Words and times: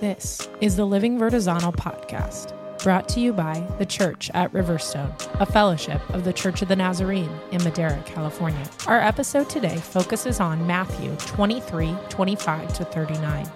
This 0.00 0.48
is 0.60 0.76
the 0.76 0.84
Living 0.84 1.18
Vertizontal 1.18 1.74
podcast, 1.74 2.54
brought 2.84 3.08
to 3.08 3.20
you 3.20 3.32
by 3.32 3.66
the 3.78 3.84
Church 3.84 4.30
at 4.32 4.52
Riverstone, 4.52 5.12
a 5.40 5.44
fellowship 5.44 6.00
of 6.10 6.22
the 6.22 6.32
Church 6.32 6.62
of 6.62 6.68
the 6.68 6.76
Nazarene 6.76 7.32
in 7.50 7.64
Madera, 7.64 8.00
California. 8.06 8.64
Our 8.86 9.00
episode 9.00 9.50
today 9.50 9.76
focuses 9.76 10.38
on 10.38 10.64
Matthew 10.68 11.16
23 11.16 11.96
25 12.10 12.74
to 12.74 12.84
39, 12.84 13.50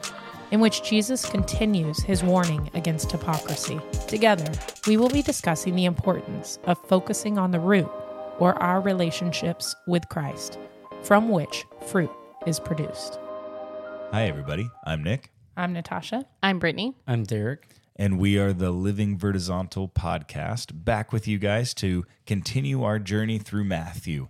in 0.51 0.59
which 0.59 0.83
Jesus 0.83 1.25
continues 1.31 2.01
his 2.01 2.25
warning 2.25 2.69
against 2.75 3.13
hypocrisy. 3.13 3.81
Together, 4.09 4.51
we 4.89 4.97
will 4.97 5.11
be 5.11 5.23
discussing 5.23 5.77
the 5.77 5.85
importance 5.85 6.59
of 6.65 6.77
focusing 6.89 7.39
on 7.39 7.53
the 7.53 7.61
root, 7.61 7.89
or 8.41 8.61
our 8.61 8.81
relationships 8.81 9.77
with 9.87 10.09
Christ, 10.09 10.59
from 11.05 11.29
which 11.29 11.67
fruit 11.87 12.11
is 12.49 12.59
produced. 12.59 13.21
Hi, 14.11 14.25
everybody. 14.27 14.69
I'm 14.85 15.05
Nick, 15.05 15.31
I'm 15.57 15.73
Natasha. 15.73 16.25
I'm 16.43 16.59
Brittany. 16.59 16.95
I'm 17.07 17.25
Derek. 17.25 17.67
and 17.97 18.19
we 18.19 18.39
are 18.39 18.53
the 18.55 18.71
Living 18.71 19.19
Vertizontal 19.19 19.93
podcast, 19.93 20.71
back 20.85 21.13
with 21.13 21.29
you 21.29 21.39
guys 21.39 21.75
to 21.75 22.05
continue 22.27 22.83
our 22.83 22.99
journey 22.99 23.39
through 23.39 23.65
Matthew. 23.65 24.29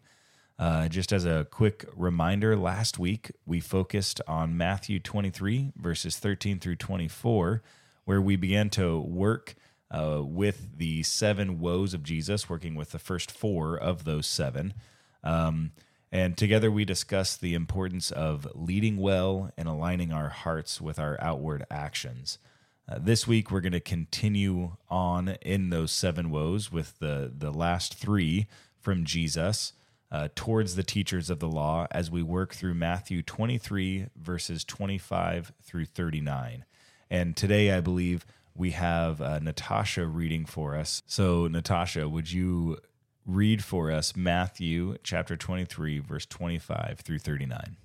Uh, 0.59 0.89
just 0.89 1.13
as 1.13 1.25
a 1.25 1.47
quick 1.51 1.85
reminder, 1.97 2.57
last 2.57 2.99
week 2.99 3.31
we 3.47 3.61
focused 3.61 4.21
on 4.27 4.57
Matthew 4.57 4.99
23, 4.99 5.73
verses 5.77 6.19
13 6.19 6.59
through 6.59 6.77
24, 6.77 7.63
where 8.05 8.21
we 8.21 8.35
began 8.37 8.69
to 8.71 9.01
work 9.01 9.55
uh, 9.91 10.21
with 10.25 10.77
the 10.79 11.03
seven 11.05 11.61
woes 11.61 11.95
of 11.95 12.03
Jesus, 12.03 12.49
working 12.51 12.75
with 12.75 12.91
the 12.91 12.99
first 12.99 13.31
four 13.31 13.77
of 13.77 14.05
those 14.05 14.27
seven. 14.27 14.75
Um, 15.23 15.71
and 16.13 16.37
together 16.37 16.71
we 16.71 16.85
discussed 16.85 17.41
the 17.41 17.55
importance 17.55 18.11
of 18.11 18.47
leading 18.55 18.99
well 18.99 19.51
and 19.57 19.67
aligning 19.67 20.13
our 20.13 20.29
hearts 20.29 20.79
with 20.81 20.99
our 20.99 21.17
outward 21.21 21.65
actions. 21.71 22.39
Uh, 22.87 22.99
this 23.01 23.27
week 23.27 23.51
we're 23.51 23.63
going 23.63 23.73
to 23.73 23.81
continue 23.81 24.77
on 24.91 25.31
in 25.41 25.71
those 25.71 25.91
seven 25.91 26.31
woes 26.31 26.71
with 26.71 26.99
the 26.99 27.33
the 27.37 27.51
last 27.51 27.95
three 27.95 28.47
from 28.79 29.05
Jesus 29.05 29.73
uh, 30.11 30.29
towards 30.35 30.77
the 30.77 30.83
teachers 30.83 31.31
of 31.31 31.39
the 31.39 31.49
law 31.49 31.87
as 31.91 32.11
we 32.11 32.23
work 32.23 32.53
through 32.53 32.75
Matthew 32.75 33.23
23 33.23 34.09
verses 34.15 34.65
25 34.65 35.53
through 35.63 35.87
39. 35.87 36.67
And 37.11 37.35
today 37.35 37.73
I 37.73 37.81
believe 37.81 38.27
we 38.55 38.73
have 38.73 39.23
uh, 39.23 39.39
Natasha 39.39 40.07
reading 40.07 40.45
for 40.45 40.77
us. 40.77 41.03
So 41.07 41.47
Natasha, 41.47 42.07
would 42.09 42.31
you 42.31 42.79
read 43.27 43.63
for 43.63 43.91
us 43.91 44.17
Matthew 44.17 44.97
chapter 45.03 45.37
23 45.37 46.01
verse 46.01 46.27
25 46.27 47.01
through 47.01 47.21
39? 47.21 47.77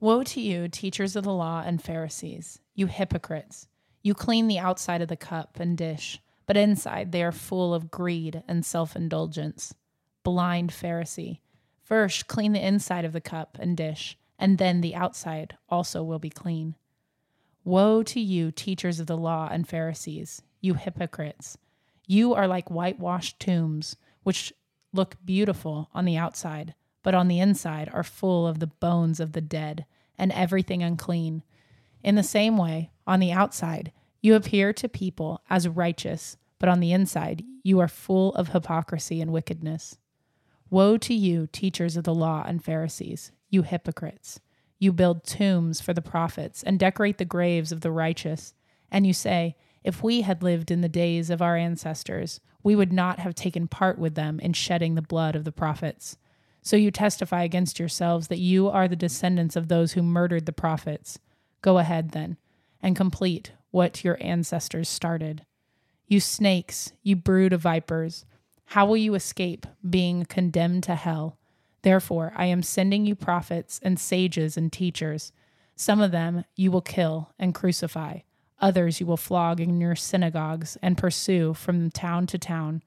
Woe 0.00 0.22
to 0.24 0.40
you, 0.40 0.68
teachers 0.68 1.16
of 1.16 1.24
the 1.24 1.32
law 1.32 1.62
and 1.64 1.82
Pharisees, 1.82 2.58
you 2.74 2.86
hypocrites! 2.86 3.68
You 4.02 4.14
clean 4.14 4.48
the 4.48 4.58
outside 4.58 5.00
of 5.00 5.08
the 5.08 5.16
cup 5.16 5.60
and 5.60 5.78
dish, 5.78 6.20
but 6.46 6.56
inside 6.56 7.12
they 7.12 7.22
are 7.22 7.32
full 7.32 7.72
of 7.72 7.90
greed 7.90 8.42
and 8.48 8.64
self 8.64 8.96
indulgence. 8.96 9.74
Blind 10.24 10.70
Pharisee! 10.70 11.38
First, 11.82 12.26
clean 12.26 12.52
the 12.52 12.66
inside 12.66 13.04
of 13.04 13.12
the 13.12 13.20
cup 13.20 13.56
and 13.60 13.76
dish, 13.76 14.18
and 14.38 14.58
then 14.58 14.80
the 14.80 14.94
outside 14.94 15.56
also 15.68 16.02
will 16.02 16.18
be 16.18 16.30
clean. 16.30 16.74
Woe 17.64 18.02
to 18.02 18.20
you, 18.20 18.50
teachers 18.50 18.98
of 18.98 19.06
the 19.06 19.16
law 19.16 19.48
and 19.50 19.68
Pharisees, 19.68 20.42
you 20.60 20.74
hypocrites! 20.74 21.56
You 22.06 22.34
are 22.34 22.48
like 22.48 22.70
whitewashed 22.70 23.38
tombs, 23.38 23.96
which 24.24 24.52
look 24.92 25.16
beautiful 25.24 25.88
on 25.94 26.04
the 26.04 26.16
outside, 26.16 26.74
but 27.02 27.14
on 27.14 27.28
the 27.28 27.40
inside 27.40 27.90
are 27.92 28.02
full 28.02 28.46
of 28.46 28.58
the 28.58 28.66
bones 28.66 29.20
of 29.20 29.32
the 29.32 29.40
dead 29.40 29.86
and 30.18 30.32
everything 30.32 30.82
unclean. 30.82 31.42
In 32.02 32.14
the 32.14 32.22
same 32.22 32.56
way, 32.56 32.90
on 33.06 33.20
the 33.20 33.32
outside, 33.32 33.92
you 34.20 34.34
appear 34.34 34.72
to 34.74 34.88
people 34.88 35.42
as 35.50 35.68
righteous, 35.68 36.36
but 36.58 36.68
on 36.68 36.80
the 36.80 36.92
inside, 36.92 37.42
you 37.62 37.80
are 37.80 37.88
full 37.88 38.34
of 38.34 38.48
hypocrisy 38.48 39.20
and 39.20 39.32
wickedness. 39.32 39.98
Woe 40.70 40.96
to 40.98 41.14
you, 41.14 41.48
teachers 41.48 41.96
of 41.96 42.04
the 42.04 42.14
law 42.14 42.44
and 42.46 42.64
Pharisees, 42.64 43.32
you 43.50 43.62
hypocrites! 43.62 44.40
You 44.78 44.92
build 44.92 45.24
tombs 45.24 45.80
for 45.80 45.92
the 45.92 46.02
prophets 46.02 46.62
and 46.62 46.78
decorate 46.78 47.18
the 47.18 47.24
graves 47.24 47.72
of 47.72 47.82
the 47.82 47.92
righteous, 47.92 48.54
and 48.90 49.06
you 49.06 49.12
say, 49.12 49.56
If 49.84 50.02
we 50.02 50.22
had 50.22 50.42
lived 50.42 50.70
in 50.70 50.80
the 50.80 50.88
days 50.88 51.30
of 51.30 51.42
our 51.42 51.56
ancestors, 51.56 52.40
we 52.62 52.76
would 52.76 52.92
not 52.92 53.18
have 53.18 53.34
taken 53.34 53.68
part 53.68 53.98
with 53.98 54.14
them 54.14 54.40
in 54.40 54.52
shedding 54.52 54.94
the 54.94 55.02
blood 55.02 55.34
of 55.34 55.44
the 55.44 55.52
prophets. 55.52 56.16
So 56.62 56.76
you 56.76 56.90
testify 56.90 57.42
against 57.42 57.78
yourselves 57.78 58.28
that 58.28 58.38
you 58.38 58.68
are 58.68 58.86
the 58.86 58.96
descendants 58.96 59.56
of 59.56 59.68
those 59.68 59.92
who 59.92 60.02
murdered 60.02 60.46
the 60.46 60.52
prophets. 60.52 61.18
Go 61.60 61.78
ahead, 61.78 62.12
then, 62.12 62.36
and 62.80 62.94
complete 62.94 63.52
what 63.70 64.04
your 64.04 64.16
ancestors 64.20 64.88
started. 64.88 65.44
You 66.06 66.20
snakes, 66.20 66.92
you 67.02 67.16
brood 67.16 67.52
of 67.52 67.62
vipers, 67.62 68.24
how 68.66 68.86
will 68.86 68.96
you 68.96 69.14
escape 69.14 69.66
being 69.88 70.24
condemned 70.24 70.84
to 70.84 70.94
hell? 70.94 71.38
Therefore, 71.82 72.32
I 72.36 72.46
am 72.46 72.62
sending 72.62 73.04
you 73.04 73.14
prophets 73.14 73.80
and 73.82 73.98
sages 73.98 74.56
and 74.56 74.72
teachers. 74.72 75.32
Some 75.74 76.00
of 76.00 76.12
them 76.12 76.44
you 76.54 76.70
will 76.70 76.80
kill 76.80 77.32
and 77.38 77.54
crucify, 77.54 78.20
others 78.62 79.00
you 79.00 79.06
will 79.06 79.16
flog 79.16 79.60
in 79.60 79.80
your 79.80 79.96
synagogues 79.96 80.78
and 80.80 80.96
pursue 80.96 81.52
from 81.52 81.90
town 81.90 82.26
to 82.28 82.38
town. 82.38 82.82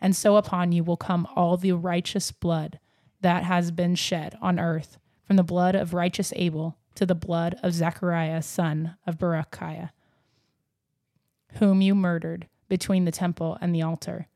And 0.00 0.14
so 0.14 0.36
upon 0.36 0.70
you 0.70 0.84
will 0.84 0.98
come 0.98 1.26
all 1.34 1.56
the 1.56 1.72
righteous 1.72 2.30
blood 2.30 2.78
that 3.22 3.42
has 3.42 3.70
been 3.70 3.94
shed 3.94 4.36
on 4.42 4.60
earth, 4.60 4.98
from 5.26 5.36
the 5.36 5.42
blood 5.42 5.74
of 5.74 5.94
righteous 5.94 6.32
Abel 6.36 6.76
to 6.94 7.06
the 7.06 7.14
blood 7.14 7.56
of 7.62 7.72
Zechariah, 7.72 8.42
son 8.42 8.96
of 9.06 9.18
Berechiah, 9.18 9.90
whom 11.54 11.80
you 11.80 11.94
murdered 11.94 12.46
between 12.68 13.06
the 13.06 13.10
temple 13.10 13.56
and 13.60 13.74
the 13.74 13.82
altar. 13.82 14.28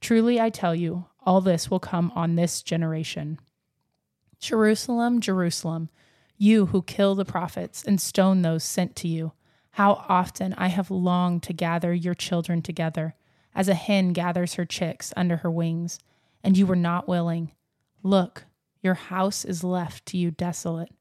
Truly 0.00 0.40
I 0.40 0.50
tell 0.50 0.74
you, 0.74 1.06
all 1.24 1.40
this 1.40 1.70
will 1.70 1.80
come 1.80 2.12
on 2.14 2.36
this 2.36 2.62
generation. 2.62 3.40
Jerusalem, 4.38 5.20
Jerusalem, 5.20 5.88
you 6.38 6.66
who 6.66 6.82
kill 6.82 7.14
the 7.14 7.24
prophets 7.24 7.82
and 7.82 8.00
stone 8.00 8.42
those 8.42 8.62
sent 8.62 8.94
to 8.96 9.08
you, 9.08 9.32
how 9.76 10.06
often 10.08 10.54
I 10.54 10.68
have 10.68 10.90
longed 10.90 11.42
to 11.42 11.52
gather 11.52 11.92
your 11.92 12.14
children 12.14 12.62
together, 12.62 13.14
as 13.54 13.68
a 13.68 13.74
hen 13.74 14.14
gathers 14.14 14.54
her 14.54 14.64
chicks 14.64 15.12
under 15.18 15.36
her 15.36 15.50
wings, 15.50 15.98
and 16.42 16.56
you 16.56 16.64
were 16.64 16.74
not 16.74 17.06
willing. 17.06 17.52
Look, 18.02 18.46
your 18.80 18.94
house 18.94 19.44
is 19.44 19.62
left 19.62 20.06
to 20.06 20.16
you 20.16 20.30
desolate. 20.30 20.92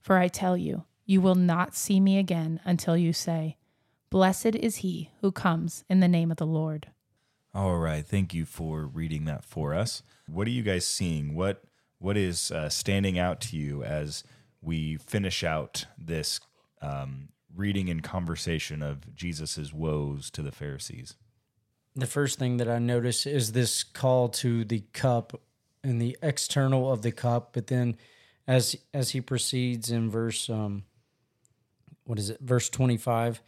For 0.00 0.16
I 0.16 0.28
tell 0.28 0.56
you, 0.56 0.84
you 1.04 1.20
will 1.20 1.34
not 1.34 1.74
see 1.74 1.98
me 1.98 2.16
again 2.16 2.60
until 2.64 2.96
you 2.96 3.12
say, 3.12 3.56
Blessed 4.10 4.54
is 4.54 4.76
he 4.76 5.10
who 5.20 5.32
comes 5.32 5.82
in 5.90 5.98
the 5.98 6.06
name 6.06 6.30
of 6.30 6.36
the 6.36 6.46
Lord. 6.46 6.86
All 7.52 7.78
right, 7.78 8.06
thank 8.06 8.32
you 8.32 8.44
for 8.44 8.86
reading 8.86 9.24
that 9.24 9.44
for 9.44 9.74
us. 9.74 10.04
What 10.28 10.46
are 10.46 10.52
you 10.52 10.62
guys 10.62 10.86
seeing? 10.86 11.34
What 11.34 11.64
what 11.98 12.16
is 12.16 12.52
uh, 12.52 12.68
standing 12.68 13.18
out 13.18 13.40
to 13.40 13.56
you 13.56 13.82
as 13.82 14.22
we 14.62 14.98
finish 14.98 15.42
out 15.42 15.86
this 15.98 16.38
um, 16.80 17.30
reading 17.56 17.88
and 17.88 18.02
conversation 18.02 18.82
of 18.82 19.14
Jesus's 19.14 19.72
woes 19.72 20.30
to 20.30 20.42
the 20.42 20.52
Pharisees? 20.52 21.14
The 21.96 22.06
first 22.06 22.38
thing 22.38 22.56
that 22.56 22.68
I 22.68 22.78
notice 22.78 23.26
is 23.26 23.52
this 23.52 23.84
call 23.84 24.28
to 24.30 24.64
the 24.64 24.82
cup 24.92 25.40
and 25.82 26.00
the 26.00 26.16
external 26.22 26.90
of 26.90 27.02
the 27.02 27.12
cup, 27.12 27.50
but 27.52 27.68
then 27.68 27.96
as 28.46 28.76
as 28.92 29.10
he 29.10 29.20
proceeds 29.20 29.90
in 29.90 30.10
verse 30.10 30.50
um 30.50 30.84
what 32.04 32.18
is 32.18 32.30
it? 32.30 32.40
Verse 32.40 32.68
25 32.68 33.40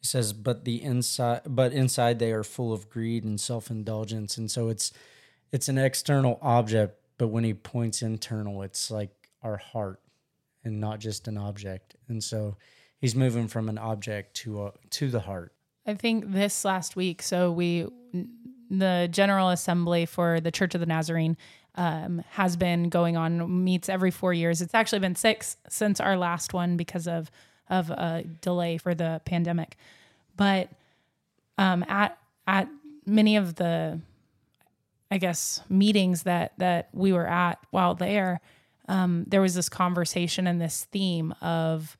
it 0.00 0.06
says 0.06 0.32
but 0.32 0.64
the 0.64 0.82
inside 0.82 1.40
but 1.46 1.72
inside 1.72 2.18
they 2.18 2.32
are 2.32 2.44
full 2.44 2.72
of 2.72 2.88
greed 2.88 3.24
and 3.24 3.40
self-indulgence 3.40 4.36
and 4.36 4.50
so 4.50 4.68
it's 4.68 4.92
it's 5.50 5.68
an 5.68 5.78
external 5.78 6.38
object 6.40 6.96
but 7.18 7.28
when 7.28 7.44
he 7.44 7.54
points 7.54 8.02
internal 8.02 8.62
it's 8.62 8.90
like 8.90 9.10
our 9.42 9.56
heart 9.56 10.00
and 10.62 10.80
not 10.80 11.00
just 11.00 11.26
an 11.26 11.36
object 11.36 11.96
and 12.08 12.22
so 12.22 12.56
he's 13.04 13.14
moving 13.14 13.48
from 13.48 13.68
an 13.68 13.78
object 13.78 14.34
to 14.34 14.66
a 14.66 14.72
to 14.90 15.10
the 15.10 15.20
heart 15.20 15.54
I 15.86 15.94
think 15.94 16.32
this 16.32 16.64
last 16.64 16.96
week, 16.96 17.20
so 17.20 17.52
we, 17.52 17.86
the 18.70 19.08
General 19.10 19.50
Assembly 19.50 20.06
for 20.06 20.40
the 20.40 20.50
Church 20.50 20.74
of 20.74 20.80
the 20.80 20.86
Nazarene 20.86 21.36
um, 21.74 22.22
has 22.30 22.56
been 22.56 22.88
going 22.88 23.16
on, 23.16 23.64
meets 23.64 23.88
every 23.88 24.10
four 24.10 24.32
years. 24.32 24.62
It's 24.62 24.74
actually 24.74 25.00
been 25.00 25.14
six 25.14 25.56
since 25.68 26.00
our 26.00 26.16
last 26.16 26.52
one 26.54 26.76
because 26.76 27.06
of 27.06 27.30
of 27.70 27.90
a 27.90 28.24
delay 28.40 28.76
for 28.76 28.94
the 28.94 29.20
pandemic. 29.24 29.76
But 30.36 30.70
um, 31.58 31.84
at 31.88 32.18
at 32.46 32.68
many 33.04 33.36
of 33.36 33.56
the, 33.56 34.00
I 35.10 35.18
guess, 35.18 35.60
meetings 35.68 36.22
that 36.22 36.52
that 36.58 36.88
we 36.94 37.12
were 37.12 37.26
at 37.26 37.58
while 37.70 37.94
there, 37.94 38.40
um, 38.88 39.24
there 39.26 39.42
was 39.42 39.54
this 39.54 39.68
conversation 39.68 40.46
and 40.46 40.60
this 40.60 40.84
theme 40.84 41.34
of 41.42 41.98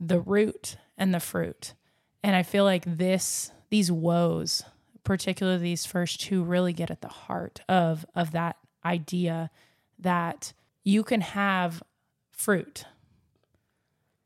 the 0.00 0.20
root 0.20 0.76
and 0.98 1.14
the 1.14 1.20
fruit. 1.20 1.74
And 2.22 2.36
I 2.36 2.42
feel 2.42 2.64
like 2.64 2.84
this 2.86 3.52
these 3.70 3.90
woes, 3.92 4.62
particularly 5.04 5.58
these 5.60 5.86
first 5.86 6.20
two, 6.20 6.44
really 6.44 6.72
get 6.72 6.90
at 6.90 7.02
the 7.02 7.08
heart 7.08 7.60
of 7.68 8.06
of 8.14 8.32
that 8.32 8.56
idea 8.84 9.50
that 9.98 10.52
you 10.84 11.02
can 11.04 11.20
have 11.22 11.82
fruit 12.32 12.84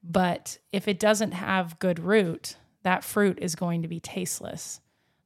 But 0.02 0.58
if 0.72 0.88
it 0.88 0.98
doesn't 0.98 1.32
have 1.32 1.78
good 1.78 1.98
root, 1.98 2.56
that 2.82 3.04
fruit 3.04 3.38
is 3.40 3.54
going 3.54 3.82
to 3.82 3.88
be 3.88 4.00
tasteless. 4.00 4.80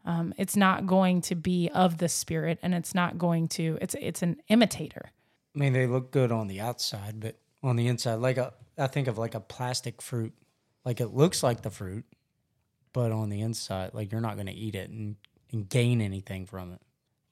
Um, 0.05 0.35
it's 0.37 0.57
not 0.57 0.87
going 0.87 1.23
to 1.23 1.35
be 1.35 1.71
of 1.73 1.99
the 1.99 2.09
spirit, 2.09 2.59
and 2.63 2.75
it's 2.75 2.95
not 2.95 3.19
going 3.19 3.49
to. 3.51 3.79
It's 3.81 3.95
it's 4.01 4.23
an 4.23 4.39
imitator. 4.49 5.13
I 5.55 5.59
mean, 5.59 5.73
they 5.73 5.87
look 5.87 6.11
good 6.13 6.33
on 6.33 6.49
the 6.49 6.61
outside, 6.61 7.21
but 7.21 7.39
on 7.65 7.77
the 7.77 7.89
inside, 7.89 8.17
like 8.17 8.37
a, 8.37 8.53
I 8.77 8.87
think 8.87 9.09
of 9.09 9.19
like 9.19 9.35
a 9.35 9.41
plastic 9.41 10.03
fruit. 10.03 10.35
Like 10.85 11.01
it 11.01 11.09
looks 11.09 11.43
like 11.43 11.63
the 11.63 11.71
fruit, 11.71 12.05
but 12.93 13.11
on 13.11 13.31
the 13.31 13.41
inside, 13.41 13.95
like 13.95 14.13
you're 14.13 14.21
not 14.21 14.35
going 14.35 14.47
to 14.47 14.53
eat 14.53 14.75
it 14.75 14.91
and, 14.91 15.17
and 15.51 15.69
gain 15.69 16.01
anything 16.03 16.45
from 16.45 16.73
it. 16.73 16.81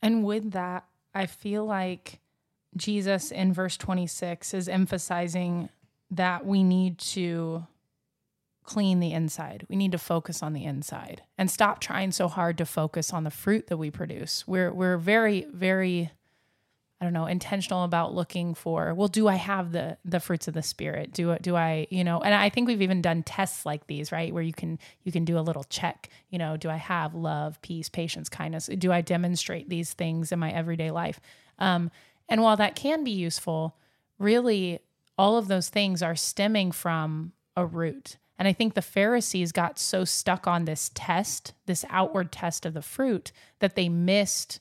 And 0.01 0.25
with 0.25 0.53
that, 0.53 0.87
I 1.15 1.27
feel 1.27 1.67
like 1.67 2.21
Jesus 2.77 3.31
in 3.31 3.53
verse 3.53 3.77
26 3.77 4.55
is 4.55 4.69
emphasizing 4.69 5.69
that 6.11 6.47
we 6.47 6.63
need 6.63 6.99
to 6.99 7.67
clean 8.65 9.01
the 9.01 9.13
inside. 9.13 9.67
We 9.69 9.77
need 9.77 9.93
to 9.93 9.99
focus 9.99 10.43
on 10.43 10.55
the 10.55 10.65
inside 10.65 11.23
and 11.37 11.51
stop 11.51 11.81
trying 11.81 12.13
so 12.13 12.29
hard 12.29 12.57
to 12.59 12.65
focus 12.65 13.13
on 13.13 13.25
the 13.25 13.31
fruit 13.31 13.67
that 13.67 13.77
we 13.77 13.91
produce. 13.91 14.47
We're 14.47 14.73
we're 14.73 14.97
very 14.97 15.47
very 15.53 16.11
I 17.03 17.05
don't 17.05 17.15
know, 17.15 17.27
intentional 17.27 17.83
about 17.83 18.15
looking 18.15 18.55
for, 18.55 18.95
well, 18.95 19.09
do 19.09 19.27
I 19.27 19.35
have 19.35 19.73
the 19.73 19.99
the 20.05 20.21
fruits 20.21 20.47
of 20.47 20.55
the 20.55 20.63
spirit? 20.63 21.13
Do 21.13 21.37
do 21.43 21.57
I, 21.57 21.89
you 21.91 22.05
know, 22.05 22.21
and 22.21 22.33
I 22.33 22.49
think 22.49 22.69
we've 22.69 22.81
even 22.81 23.03
done 23.03 23.25
tests 23.25 23.67
like 23.67 23.89
these, 23.89 24.13
right? 24.13 24.33
Where 24.33 24.43
you 24.43 24.53
can 24.53 24.79
you 25.03 25.11
can 25.11 25.25
do 25.25 25.37
a 25.37 25.41
little 25.41 25.65
check, 25.65 26.11
you 26.31 26.39
know, 26.39 26.57
do 26.57 26.71
I 26.71 26.77
have 26.77 27.17
love, 27.17 27.61
peace, 27.61 27.89
patience, 27.89 28.29
kindness? 28.29 28.71
Do 28.79 28.93
I 28.93 29.01
demonstrate 29.01 29.69
these 29.69 29.95
things 29.95 30.31
in 30.31 30.39
my 30.39 30.53
everyday 30.53 30.93
life? 30.93 31.19
Um, 31.59 31.91
and 32.29 32.41
while 32.41 32.57
that 32.59 32.77
can 32.77 33.03
be 33.03 33.11
useful, 33.11 33.75
really 34.21 34.79
all 35.19 35.37
of 35.37 35.49
those 35.49 35.71
things 35.71 36.05
are 36.05 36.15
stemming 36.15 36.71
from 36.71 37.33
a 37.57 37.67
root. 37.67 38.17
And 38.39 38.47
I 38.47 38.53
think 38.53 38.75
the 38.75 38.81
Pharisees 38.81 39.51
got 39.51 39.77
so 39.77 40.05
stuck 40.05 40.47
on 40.47 40.67
this 40.67 40.93
test, 40.95 41.53
this 41.67 41.85
outward 41.91 42.31
test 42.31 42.65
of 42.65 42.75
the 42.75 42.81
fruit, 42.81 43.33
that 43.59 43.75
they 43.75 43.89
missed 43.89 44.61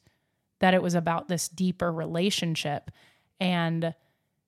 that 0.61 0.73
it 0.73 0.81
was 0.81 0.95
about 0.95 1.27
this 1.27 1.47
deeper 1.47 1.91
relationship. 1.91 2.89
And 3.39 3.93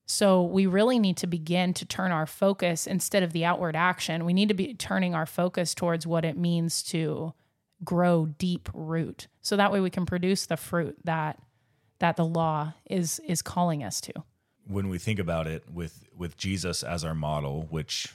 so 0.05 0.43
we 0.43 0.65
really 0.65 0.99
need 0.99 1.17
to 1.17 1.27
begin 1.27 1.73
to 1.73 1.85
turn 1.85 2.11
our 2.11 2.25
focus 2.25 2.87
instead 2.87 3.23
of 3.23 3.33
the 3.33 3.45
outward 3.45 3.75
action. 3.75 4.25
We 4.25 4.33
need 4.33 4.49
to 4.49 4.53
be 4.53 4.73
turning 4.73 5.15
our 5.15 5.25
focus 5.25 5.73
towards 5.73 6.07
what 6.07 6.23
it 6.23 6.37
means 6.37 6.83
to 6.83 7.33
grow 7.83 8.27
deep 8.27 8.69
root. 8.73 9.27
So 9.41 9.57
that 9.57 9.71
way 9.71 9.79
we 9.79 9.89
can 9.89 10.05
produce 10.05 10.45
the 10.45 10.57
fruit 10.57 10.97
that 11.03 11.39
that 11.99 12.15
the 12.17 12.25
law 12.25 12.73
is 12.89 13.19
is 13.27 13.41
calling 13.41 13.83
us 13.83 14.01
to. 14.01 14.13
When 14.67 14.89
we 14.89 14.97
think 14.97 15.19
about 15.19 15.47
it 15.47 15.63
with 15.71 16.05
with 16.15 16.37
Jesus 16.37 16.83
as 16.83 17.03
our 17.03 17.15
model, 17.15 17.67
which 17.69 18.13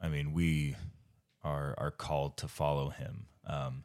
I 0.00 0.08
mean, 0.08 0.32
we 0.32 0.76
are 1.44 1.74
are 1.78 1.90
called 1.90 2.36
to 2.38 2.48
follow 2.48 2.90
him. 2.90 3.26
Um, 3.46 3.84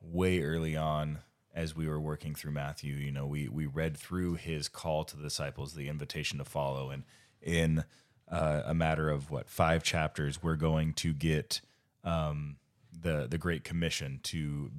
way 0.00 0.40
early 0.40 0.76
on, 0.76 1.18
as 1.58 1.74
we 1.74 1.88
were 1.88 2.00
working 2.00 2.36
through 2.36 2.52
Matthew, 2.52 2.94
you 2.94 3.10
know, 3.10 3.26
we 3.26 3.48
we 3.48 3.66
read 3.66 3.96
through 3.96 4.34
his 4.34 4.68
call 4.68 5.02
to 5.04 5.16
the 5.16 5.24
disciples, 5.24 5.74
the 5.74 5.88
invitation 5.88 6.38
to 6.38 6.44
follow, 6.44 6.90
and 6.90 7.02
in 7.42 7.84
uh, 8.30 8.62
a 8.64 8.74
matter 8.74 9.10
of 9.10 9.32
what 9.32 9.48
five 9.48 9.82
chapters, 9.82 10.40
we're 10.40 10.54
going 10.54 10.92
to 10.94 11.12
get 11.12 11.60
um, 12.04 12.58
the 12.92 13.26
the 13.28 13.38
Great 13.38 13.64
Commission 13.64 14.20
to 14.22 14.70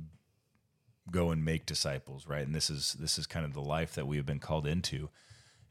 go 1.11 1.31
and 1.31 1.43
make 1.43 1.65
disciples, 1.65 2.25
right? 2.27 2.45
And 2.45 2.55
this 2.55 2.69
is 2.69 2.93
this 2.93 3.17
is 3.17 3.27
kind 3.27 3.45
of 3.45 3.53
the 3.53 3.61
life 3.61 3.93
that 3.95 4.07
we 4.07 4.15
have 4.15 4.25
been 4.25 4.39
called 4.39 4.65
into. 4.65 5.09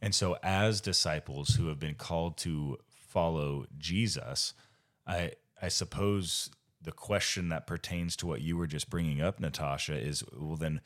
And 0.03 0.15
so, 0.15 0.37
as 0.43 0.83
disciples 0.83 1.55
who 1.55 1.69
have 1.69 1.79
been 1.79 1.95
called 1.95 2.37
to 2.39 2.77
follow 2.91 3.65
Jesus, 3.79 4.53
I 5.07 5.33
I 5.63 5.69
suppose 5.69 6.51
the 6.81 6.93
question 6.93 7.49
that 7.49 7.67
pertains 7.67 8.17
to 8.17 8.27
what 8.27 8.41
you 8.41 8.57
were 8.57 8.67
just 8.67 8.89
bringing 8.89 9.21
up, 9.21 9.41
Natasha, 9.41 9.95
is 9.95 10.23
well, 10.33 10.57
then 10.57 10.81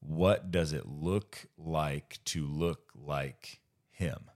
what 0.00 0.50
does 0.50 0.72
it 0.72 0.86
look 0.86 1.46
like 1.56 2.18
to 2.26 2.46
look 2.46 2.90
like 2.94 3.60
him? 3.90 4.30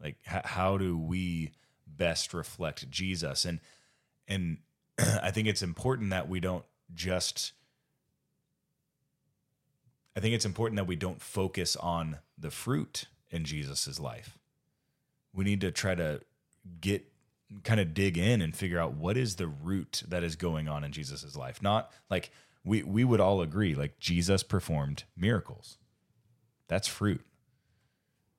Like, 0.00 0.16
h- 0.26 0.44
how 0.44 0.76
do 0.76 0.98
we 0.98 1.52
best 1.86 2.34
reflect 2.34 2.90
Jesus? 2.90 3.44
And, 3.44 3.60
and 4.28 4.58
I 4.98 5.30
think 5.30 5.48
it's 5.48 5.62
important 5.62 6.10
that 6.10 6.28
we 6.28 6.40
don't 6.40 6.64
just, 6.94 7.52
I 10.16 10.20
think 10.20 10.34
it's 10.34 10.44
important 10.44 10.76
that 10.76 10.86
we 10.86 10.96
don't 10.96 11.20
focus 11.20 11.74
on 11.76 12.18
the 12.36 12.50
fruit 12.50 13.06
in 13.30 13.44
Jesus's 13.44 13.98
life. 13.98 14.38
We 15.32 15.44
need 15.44 15.62
to 15.62 15.70
try 15.70 15.94
to 15.94 16.20
get 16.80 17.11
kind 17.64 17.80
of 17.80 17.94
dig 17.94 18.18
in 18.18 18.40
and 18.40 18.56
figure 18.56 18.78
out 18.78 18.94
what 18.94 19.16
is 19.16 19.36
the 19.36 19.46
root 19.46 20.02
that 20.08 20.22
is 20.22 20.36
going 20.36 20.68
on 20.68 20.84
in 20.84 20.92
Jesus's 20.92 21.36
life. 21.36 21.62
Not 21.62 21.90
like 22.10 22.30
we 22.64 22.82
we 22.82 23.04
would 23.04 23.20
all 23.20 23.40
agree 23.40 23.74
like 23.74 23.98
Jesus 23.98 24.42
performed 24.42 25.04
miracles. 25.16 25.78
That's 26.68 26.88
fruit. 26.88 27.24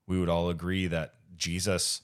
We 0.08 0.20
would 0.20 0.30
all 0.30 0.50
agree 0.50 0.88
that 0.88 1.14
Jesus 1.36 2.02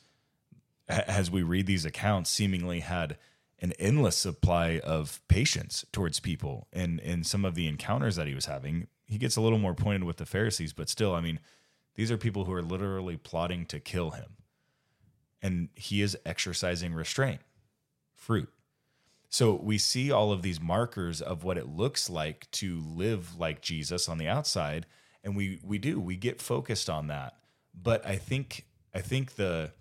as 0.89 1.29
we 1.29 1.43
read 1.43 1.67
these 1.67 1.85
accounts 1.85 2.29
seemingly 2.29 2.79
had 2.79 3.17
an 3.61 3.73
endless 3.73 4.15
supply 4.15 4.79
of 4.79 5.21
patience 5.27 5.85
towards 5.91 6.19
people 6.19 6.67
and 6.73 6.99
in 6.99 7.23
some 7.23 7.45
of 7.45 7.55
the 7.55 7.67
encounters 7.67 8.15
that 8.15 8.27
he 8.27 8.33
was 8.33 8.45
having 8.45 8.87
he 9.05 9.17
gets 9.17 9.35
a 9.35 9.41
little 9.41 9.59
more 9.59 9.73
pointed 9.73 10.03
with 10.03 10.17
the 10.17 10.25
pharisees 10.25 10.73
but 10.73 10.89
still 10.89 11.13
i 11.13 11.21
mean 11.21 11.39
these 11.95 12.09
are 12.09 12.17
people 12.17 12.45
who 12.45 12.53
are 12.53 12.61
literally 12.61 13.17
plotting 13.17 13.65
to 13.65 13.79
kill 13.79 14.11
him 14.11 14.37
and 15.41 15.69
he 15.75 16.01
is 16.01 16.17
exercising 16.25 16.93
restraint, 16.93 17.41
fruit. 18.15 18.49
So 19.29 19.53
we 19.53 19.77
see 19.77 20.11
all 20.11 20.31
of 20.31 20.41
these 20.41 20.59
markers 20.59 21.21
of 21.21 21.43
what 21.43 21.57
it 21.57 21.67
looks 21.67 22.09
like 22.09 22.49
to 22.51 22.81
live 22.81 23.37
like 23.37 23.61
Jesus 23.61 24.09
on 24.09 24.17
the 24.17 24.27
outside, 24.27 24.85
and 25.23 25.35
we 25.35 25.59
we 25.63 25.77
do 25.77 25.99
we 25.99 26.15
get 26.15 26.41
focused 26.41 26.89
on 26.89 27.07
that. 27.07 27.35
But 27.73 28.05
I 28.05 28.15
think 28.15 28.65
I 28.93 29.01
think 29.01 29.35
the 29.35 29.71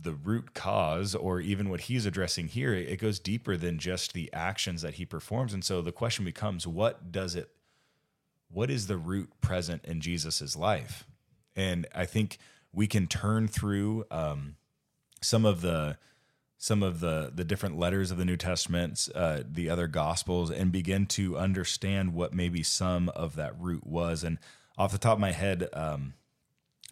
the 0.00 0.12
root 0.12 0.54
cause 0.54 1.14
or 1.14 1.40
even 1.40 1.68
what 1.68 1.82
he's 1.82 2.06
addressing 2.06 2.48
here 2.48 2.72
it 2.72 2.98
goes 2.98 3.18
deeper 3.20 3.56
than 3.56 3.78
just 3.78 4.14
the 4.14 4.32
actions 4.32 4.82
that 4.82 4.94
he 4.94 5.04
performs 5.04 5.52
and 5.52 5.62
so 5.62 5.82
the 5.82 5.92
question 5.92 6.24
becomes 6.24 6.66
what 6.66 7.12
does 7.12 7.34
it 7.34 7.50
what 8.50 8.70
is 8.70 8.86
the 8.86 8.96
root 8.96 9.30
present 9.42 9.84
in 9.84 10.00
jesus's 10.00 10.56
life 10.56 11.06
and 11.54 11.86
i 11.94 12.06
think 12.06 12.38
we 12.72 12.86
can 12.86 13.06
turn 13.06 13.48
through 13.48 14.04
um, 14.10 14.56
some 15.20 15.44
of 15.44 15.60
the 15.60 15.98
some 16.58 16.82
of 16.82 17.00
the 17.00 17.32
the 17.34 17.44
different 17.44 17.78
letters 17.78 18.10
of 18.10 18.18
the 18.18 18.24
New 18.24 18.36
Testament, 18.36 19.08
uh, 19.14 19.40
the 19.48 19.68
other 19.68 19.86
Gospels, 19.86 20.50
and 20.50 20.70
begin 20.70 21.06
to 21.06 21.36
understand 21.36 22.14
what 22.14 22.32
maybe 22.32 22.62
some 22.62 23.08
of 23.10 23.36
that 23.36 23.58
root 23.60 23.86
was. 23.86 24.22
And 24.24 24.38
off 24.78 24.92
the 24.92 24.98
top 24.98 25.14
of 25.14 25.20
my 25.20 25.32
head, 25.32 25.68
um, 25.72 26.14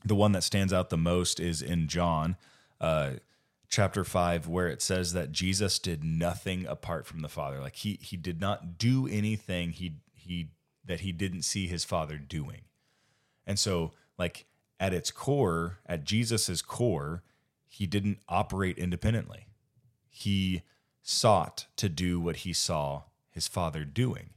the 0.05 0.15
one 0.15 0.33
that 0.33 0.43
stands 0.43 0.73
out 0.73 0.91
the 0.91 0.99
most 0.99 1.41
is 1.41 1.63
in 1.63 1.89
John. 1.89 2.37
Uh, 2.81 3.13
chapter 3.69 4.03
5 4.03 4.49
where 4.49 4.67
it 4.67 4.83
says 4.83 5.13
that 5.13 5.31
Jesus 5.31 5.79
did 5.79 6.03
nothing 6.03 6.67
apart 6.67 7.07
from 7.07 7.21
the 7.21 7.29
Father 7.29 7.61
like 7.61 7.77
he 7.77 8.01
he 8.03 8.17
did 8.17 8.41
not 8.41 8.79
do 8.79 9.07
anything 9.07 9.71
he 9.71 9.93
he 10.13 10.49
that 10.85 11.01
he 11.01 11.13
didn't 11.13 11.43
see 11.43 11.69
his 11.69 11.85
father 11.85 12.19
doing. 12.19 12.63
And 13.47 13.61
so 13.61 13.93
like 14.19 14.47
at 14.81 14.95
its 14.95 15.11
core, 15.11 15.79
at 15.87 16.05
Jesus's 16.05 16.63
core, 16.63 17.23
he 17.69 17.87
didn't 17.87 18.19
operate 18.29 18.79
independently. 18.79 19.47
He 20.09 20.63
sought 21.03 21.67
to 21.77 21.89
do 21.89 22.19
what 22.19 22.37
he 22.37 22.53
saw 22.53 23.03
his 23.29 23.47
father 23.47 23.85
doing. 23.85 24.31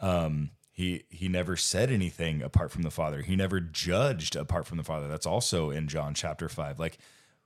Um, 0.00 0.50
he 0.72 1.04
he 1.10 1.28
never 1.28 1.56
said 1.56 1.92
anything 1.92 2.42
apart 2.42 2.72
from 2.72 2.82
the 2.82 2.90
father. 2.90 3.20
He 3.20 3.36
never 3.36 3.60
judged 3.60 4.34
apart 4.34 4.66
from 4.66 4.78
the 4.78 4.82
father. 4.82 5.08
That's 5.08 5.26
also 5.26 5.70
in 5.70 5.88
John 5.88 6.14
chapter 6.14 6.48
five. 6.48 6.80
Like 6.80 6.98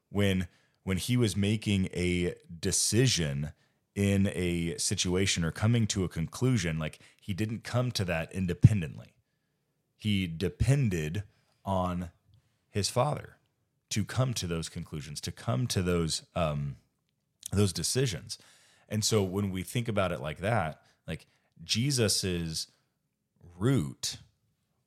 when 0.08 0.46
when 0.84 0.98
he 0.98 1.16
was 1.16 1.36
making 1.36 1.88
a 1.92 2.34
decision 2.60 3.52
in 3.94 4.30
a 4.34 4.76
situation 4.78 5.44
or 5.44 5.50
coming 5.50 5.86
to 5.88 6.04
a 6.04 6.08
conclusion, 6.08 6.78
like 6.78 7.00
he 7.20 7.34
didn't 7.34 7.64
come 7.64 7.90
to 7.92 8.04
that 8.04 8.32
independently. 8.32 9.14
He 9.96 10.26
depended 10.26 11.24
on 11.64 12.10
his 12.70 12.90
father 12.90 13.36
to 13.90 14.04
come 14.04 14.34
to 14.34 14.46
those 14.46 14.68
conclusions, 14.68 15.20
to 15.20 15.32
come 15.32 15.66
to 15.68 15.82
those 15.82 16.22
um, 16.34 16.76
those 17.52 17.72
decisions. 17.72 18.38
And 18.88 19.04
so 19.04 19.22
when 19.22 19.50
we 19.50 19.62
think 19.62 19.88
about 19.88 20.12
it 20.12 20.20
like 20.20 20.38
that, 20.38 20.82
like 21.06 21.26
Jesus's 21.62 22.68
root 23.56 24.18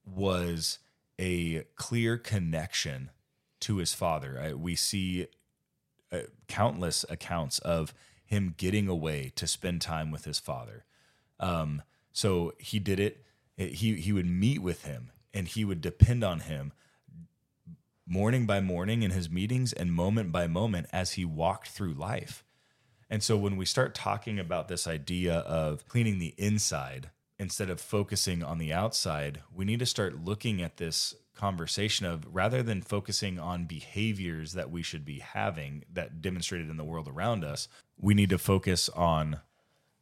was 0.05 0.79
a 1.19 1.63
clear 1.75 2.17
connection 2.17 3.09
to 3.61 3.77
his 3.77 3.93
father. 3.93 4.53
We 4.55 4.75
see 4.75 5.27
uh, 6.11 6.19
countless 6.47 7.05
accounts 7.09 7.59
of 7.59 7.93
him 8.25 8.53
getting 8.57 8.87
away 8.87 9.31
to 9.35 9.47
spend 9.47 9.81
time 9.81 10.11
with 10.11 10.25
his 10.25 10.39
father. 10.39 10.85
Um, 11.39 11.81
so 12.11 12.53
he 12.59 12.79
did 12.79 12.99
it. 12.99 13.23
He 13.55 13.95
he 13.95 14.13
would 14.13 14.27
meet 14.27 14.61
with 14.61 14.85
him 14.85 15.11
and 15.37 15.47
he 15.47 15.63
would 15.63 15.81
depend 15.81 16.23
on 16.23 16.39
him 16.39 16.73
morning 18.07 18.47
by 18.47 18.59
morning 18.59 19.03
in 19.03 19.11
his 19.11 19.29
meetings 19.29 19.71
and 19.71 19.93
moment 19.93 20.31
by 20.31 20.47
moment 20.47 20.87
as 20.91 21.11
he 21.11 21.23
walked 21.23 21.67
through 21.67 21.93
life. 21.93 22.43
And 23.07 23.21
so 23.21 23.37
when 23.37 23.55
we 23.55 23.65
start 23.65 23.93
talking 23.93 24.39
about 24.39 24.67
this 24.67 24.87
idea 24.87 25.35
of 25.35 25.87
cleaning 25.87 26.17
the 26.17 26.33
inside 26.39 27.11
instead 27.37 27.69
of 27.69 27.79
focusing 27.79 28.41
on 28.41 28.57
the 28.57 28.73
outside, 28.73 29.41
we 29.53 29.63
need 29.63 29.77
to 29.77 29.85
start 29.85 30.25
looking 30.25 30.59
at 30.59 30.77
this 30.77 31.13
conversation 31.35 32.07
of 32.07 32.25
rather 32.31 32.63
than 32.63 32.81
focusing 32.81 33.37
on 33.37 33.65
behaviors 33.65 34.53
that 34.53 34.71
we 34.71 34.81
should 34.81 35.05
be 35.05 35.19
having 35.19 35.83
that 35.93 36.19
demonstrated 36.19 36.67
in 36.67 36.77
the 36.77 36.83
world 36.83 37.07
around 37.07 37.43
us, 37.43 37.67
we 37.95 38.15
need 38.15 38.31
to 38.31 38.39
focus 38.39 38.89
on 38.89 39.39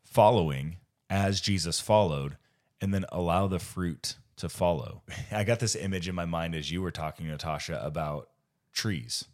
following 0.02 0.78
as 1.10 1.42
Jesus 1.42 1.82
followed 1.82 2.38
and 2.80 2.94
then 2.94 3.06
allow 3.12 3.48
the 3.48 3.60
fruit 3.60 4.16
to 4.38 4.50
follow. 4.50 5.04
I 5.32 5.44
got 5.44 5.60
this 5.60 5.76
image 5.76 6.08
in 6.08 6.16
my 6.16 6.26
mind 6.26 6.56
as 6.56 6.72
you 6.72 6.82
were 6.82 6.92
talking, 6.92 7.28
Natasha, 7.28 7.82
about 7.84 8.30
trees, 8.74 9.26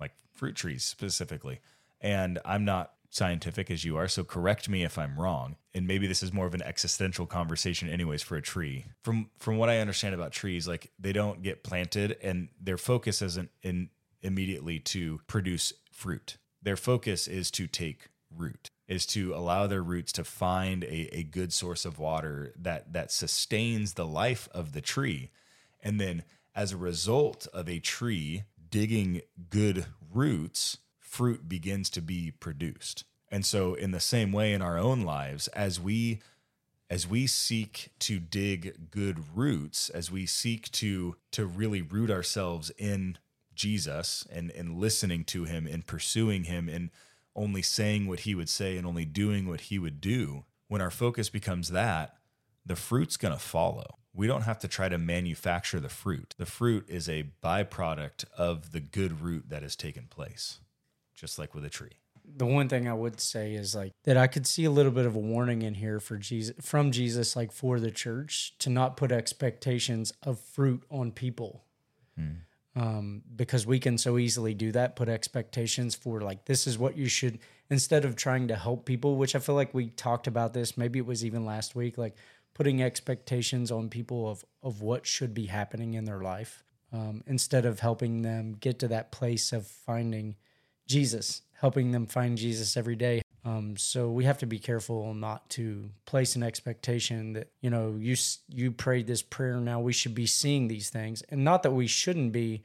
like 0.00 0.12
fruit 0.32 0.56
trees 0.56 0.84
specifically. 0.84 1.60
And 2.00 2.38
I'm 2.44 2.64
not 2.64 2.92
scientific 3.10 3.70
as 3.70 3.84
you 3.84 3.96
are, 3.96 4.08
so 4.08 4.22
correct 4.22 4.68
me 4.68 4.84
if 4.84 4.98
I'm 4.98 5.18
wrong. 5.18 5.56
And 5.74 5.86
maybe 5.86 6.06
this 6.06 6.22
is 6.22 6.32
more 6.32 6.46
of 6.46 6.54
an 6.54 6.62
existential 6.62 7.26
conversation 7.26 7.88
anyways 7.88 8.22
for 8.22 8.36
a 8.36 8.42
tree. 8.42 8.84
From 9.02 9.30
from 9.38 9.56
what 9.56 9.68
I 9.68 9.78
understand 9.78 10.14
about 10.14 10.32
trees, 10.32 10.68
like 10.68 10.90
they 10.98 11.12
don't 11.12 11.42
get 11.42 11.64
planted 11.64 12.16
and 12.22 12.48
their 12.60 12.76
focus 12.76 13.22
isn't 13.22 13.50
in 13.62 13.90
immediately 14.22 14.78
to 14.80 15.20
produce 15.26 15.72
fruit. 15.92 16.36
Their 16.60 16.76
focus 16.76 17.28
is 17.28 17.50
to 17.52 17.66
take 17.66 18.08
root 18.36 18.70
is 18.88 19.04
to 19.04 19.34
allow 19.34 19.66
their 19.66 19.82
roots 19.82 20.12
to 20.12 20.24
find 20.24 20.82
a, 20.84 21.16
a 21.16 21.22
good 21.22 21.52
source 21.52 21.84
of 21.84 21.98
water 21.98 22.54
that 22.58 22.92
that 22.92 23.12
sustains 23.12 23.94
the 23.94 24.06
life 24.06 24.48
of 24.52 24.72
the 24.72 24.80
tree. 24.80 25.30
And 25.82 26.00
then 26.00 26.24
as 26.56 26.72
a 26.72 26.78
result 26.78 27.46
of 27.52 27.68
a 27.68 27.78
tree 27.78 28.44
digging 28.70 29.20
good 29.50 29.86
roots 30.12 30.78
fruit 30.98 31.48
begins 31.48 31.88
to 31.90 32.02
be 32.02 32.30
produced. 32.30 33.04
And 33.30 33.44
so 33.44 33.74
in 33.74 33.92
the 33.92 34.00
same 34.00 34.32
way 34.32 34.52
in 34.52 34.62
our 34.62 34.78
own 34.78 35.02
lives 35.02 35.48
as 35.48 35.78
we 35.78 36.20
as 36.90 37.06
we 37.06 37.26
seek 37.26 37.90
to 37.98 38.18
dig 38.18 38.90
good 38.90 39.22
roots 39.36 39.90
as 39.90 40.10
we 40.10 40.24
seek 40.24 40.70
to 40.72 41.16
to 41.32 41.44
really 41.44 41.82
root 41.82 42.10
ourselves 42.10 42.70
in 42.78 43.18
Jesus 43.54 44.26
and 44.32 44.50
and 44.52 44.78
listening 44.78 45.24
to 45.24 45.44
him 45.44 45.66
and 45.66 45.86
pursuing 45.86 46.44
him 46.44 46.68
and 46.68 46.90
only 47.38 47.62
saying 47.62 48.06
what 48.06 48.20
he 48.20 48.34
would 48.34 48.48
say 48.48 48.76
and 48.76 48.86
only 48.86 49.04
doing 49.04 49.48
what 49.48 49.62
he 49.62 49.78
would 49.78 50.00
do, 50.00 50.44
when 50.66 50.82
our 50.82 50.90
focus 50.90 51.30
becomes 51.30 51.68
that, 51.68 52.16
the 52.66 52.76
fruit's 52.76 53.16
going 53.16 53.32
to 53.32 53.40
follow. 53.40 53.98
We 54.12 54.26
don't 54.26 54.42
have 54.42 54.58
to 54.60 54.68
try 54.68 54.88
to 54.88 54.98
manufacture 54.98 55.80
the 55.80 55.88
fruit. 55.88 56.34
The 56.38 56.46
fruit 56.46 56.84
is 56.88 57.08
a 57.08 57.30
byproduct 57.42 58.24
of 58.36 58.72
the 58.72 58.80
good 58.80 59.20
root 59.20 59.48
that 59.48 59.62
has 59.62 59.76
taken 59.76 60.06
place, 60.08 60.58
just 61.14 61.38
like 61.38 61.54
with 61.54 61.64
a 61.64 61.70
tree. 61.70 61.98
The 62.24 62.44
one 62.44 62.68
thing 62.68 62.86
I 62.86 62.92
would 62.92 63.20
say 63.20 63.54
is 63.54 63.74
like 63.74 63.92
that 64.04 64.18
I 64.18 64.26
could 64.26 64.46
see 64.46 64.64
a 64.64 64.70
little 64.70 64.92
bit 64.92 65.06
of 65.06 65.16
a 65.16 65.20
warning 65.20 65.62
in 65.62 65.74
here 65.74 65.98
for 65.98 66.18
Jesus 66.18 66.54
from 66.60 66.92
Jesus, 66.92 67.36
like 67.36 67.52
for 67.52 67.80
the 67.80 67.90
church 67.90 68.54
to 68.58 68.68
not 68.68 68.98
put 68.98 69.12
expectations 69.12 70.12
of 70.22 70.38
fruit 70.38 70.82
on 70.90 71.12
people. 71.12 71.64
Hmm 72.18 72.40
um, 72.78 73.22
because 73.34 73.66
we 73.66 73.80
can 73.80 73.98
so 73.98 74.18
easily 74.18 74.54
do 74.54 74.70
that 74.70 74.94
put 74.94 75.08
expectations 75.08 75.94
for 75.94 76.20
like 76.20 76.44
this 76.44 76.66
is 76.66 76.78
what 76.78 76.96
you 76.96 77.08
should 77.08 77.40
instead 77.70 78.04
of 78.04 78.14
trying 78.14 78.46
to 78.48 78.54
help 78.54 78.84
people 78.84 79.16
which 79.16 79.34
i 79.34 79.38
feel 79.38 79.56
like 79.56 79.74
we 79.74 79.88
talked 79.90 80.28
about 80.28 80.54
this 80.54 80.76
maybe 80.76 80.98
it 80.98 81.06
was 81.06 81.24
even 81.24 81.44
last 81.44 81.74
week 81.74 81.98
like 81.98 82.14
putting 82.54 82.82
expectations 82.82 83.72
on 83.72 83.88
people 83.88 84.30
of 84.30 84.44
of 84.62 84.80
what 84.80 85.06
should 85.06 85.34
be 85.34 85.46
happening 85.46 85.94
in 85.94 86.04
their 86.04 86.20
life 86.20 86.62
um, 86.92 87.22
instead 87.26 87.66
of 87.66 87.80
helping 87.80 88.22
them 88.22 88.56
get 88.60 88.78
to 88.78 88.88
that 88.88 89.10
place 89.10 89.52
of 89.52 89.66
finding 89.66 90.36
jesus 90.86 91.42
helping 91.54 91.90
them 91.90 92.06
find 92.06 92.38
jesus 92.38 92.76
every 92.76 92.96
day 92.96 93.20
um, 93.44 93.76
so 93.76 94.10
we 94.10 94.24
have 94.24 94.38
to 94.38 94.46
be 94.46 94.58
careful 94.58 95.14
not 95.14 95.48
to 95.50 95.90
place 96.06 96.34
an 96.36 96.42
expectation 96.42 97.34
that 97.34 97.48
you 97.60 97.70
know 97.70 97.96
you 97.98 98.16
you 98.48 98.72
prayed 98.72 99.06
this 99.06 99.22
prayer 99.22 99.60
now 99.60 99.80
we 99.80 99.92
should 99.92 100.14
be 100.14 100.26
seeing 100.26 100.68
these 100.68 100.90
things, 100.90 101.22
and 101.28 101.44
not 101.44 101.62
that 101.62 101.70
we 101.70 101.86
shouldn't 101.86 102.32
be, 102.32 102.62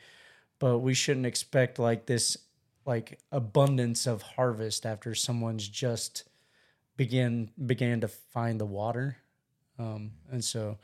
but 0.60 0.80
we 0.80 0.94
shouldn't 0.94 1.26
expect 1.26 1.78
like 1.78 2.06
this 2.06 2.38
like 2.86 3.20
abundance 3.32 4.08
of 4.08 4.22
harvest 4.22 4.86
after 4.86 5.16
someone's 5.16 5.68
just 5.68 6.24
began 6.98 7.50
began 7.66 8.02
to 8.02 8.08
find 8.08 8.60
the 8.60 8.66
water, 8.66 9.18
um, 9.78 10.12
and 10.32 10.44
so 10.44 10.78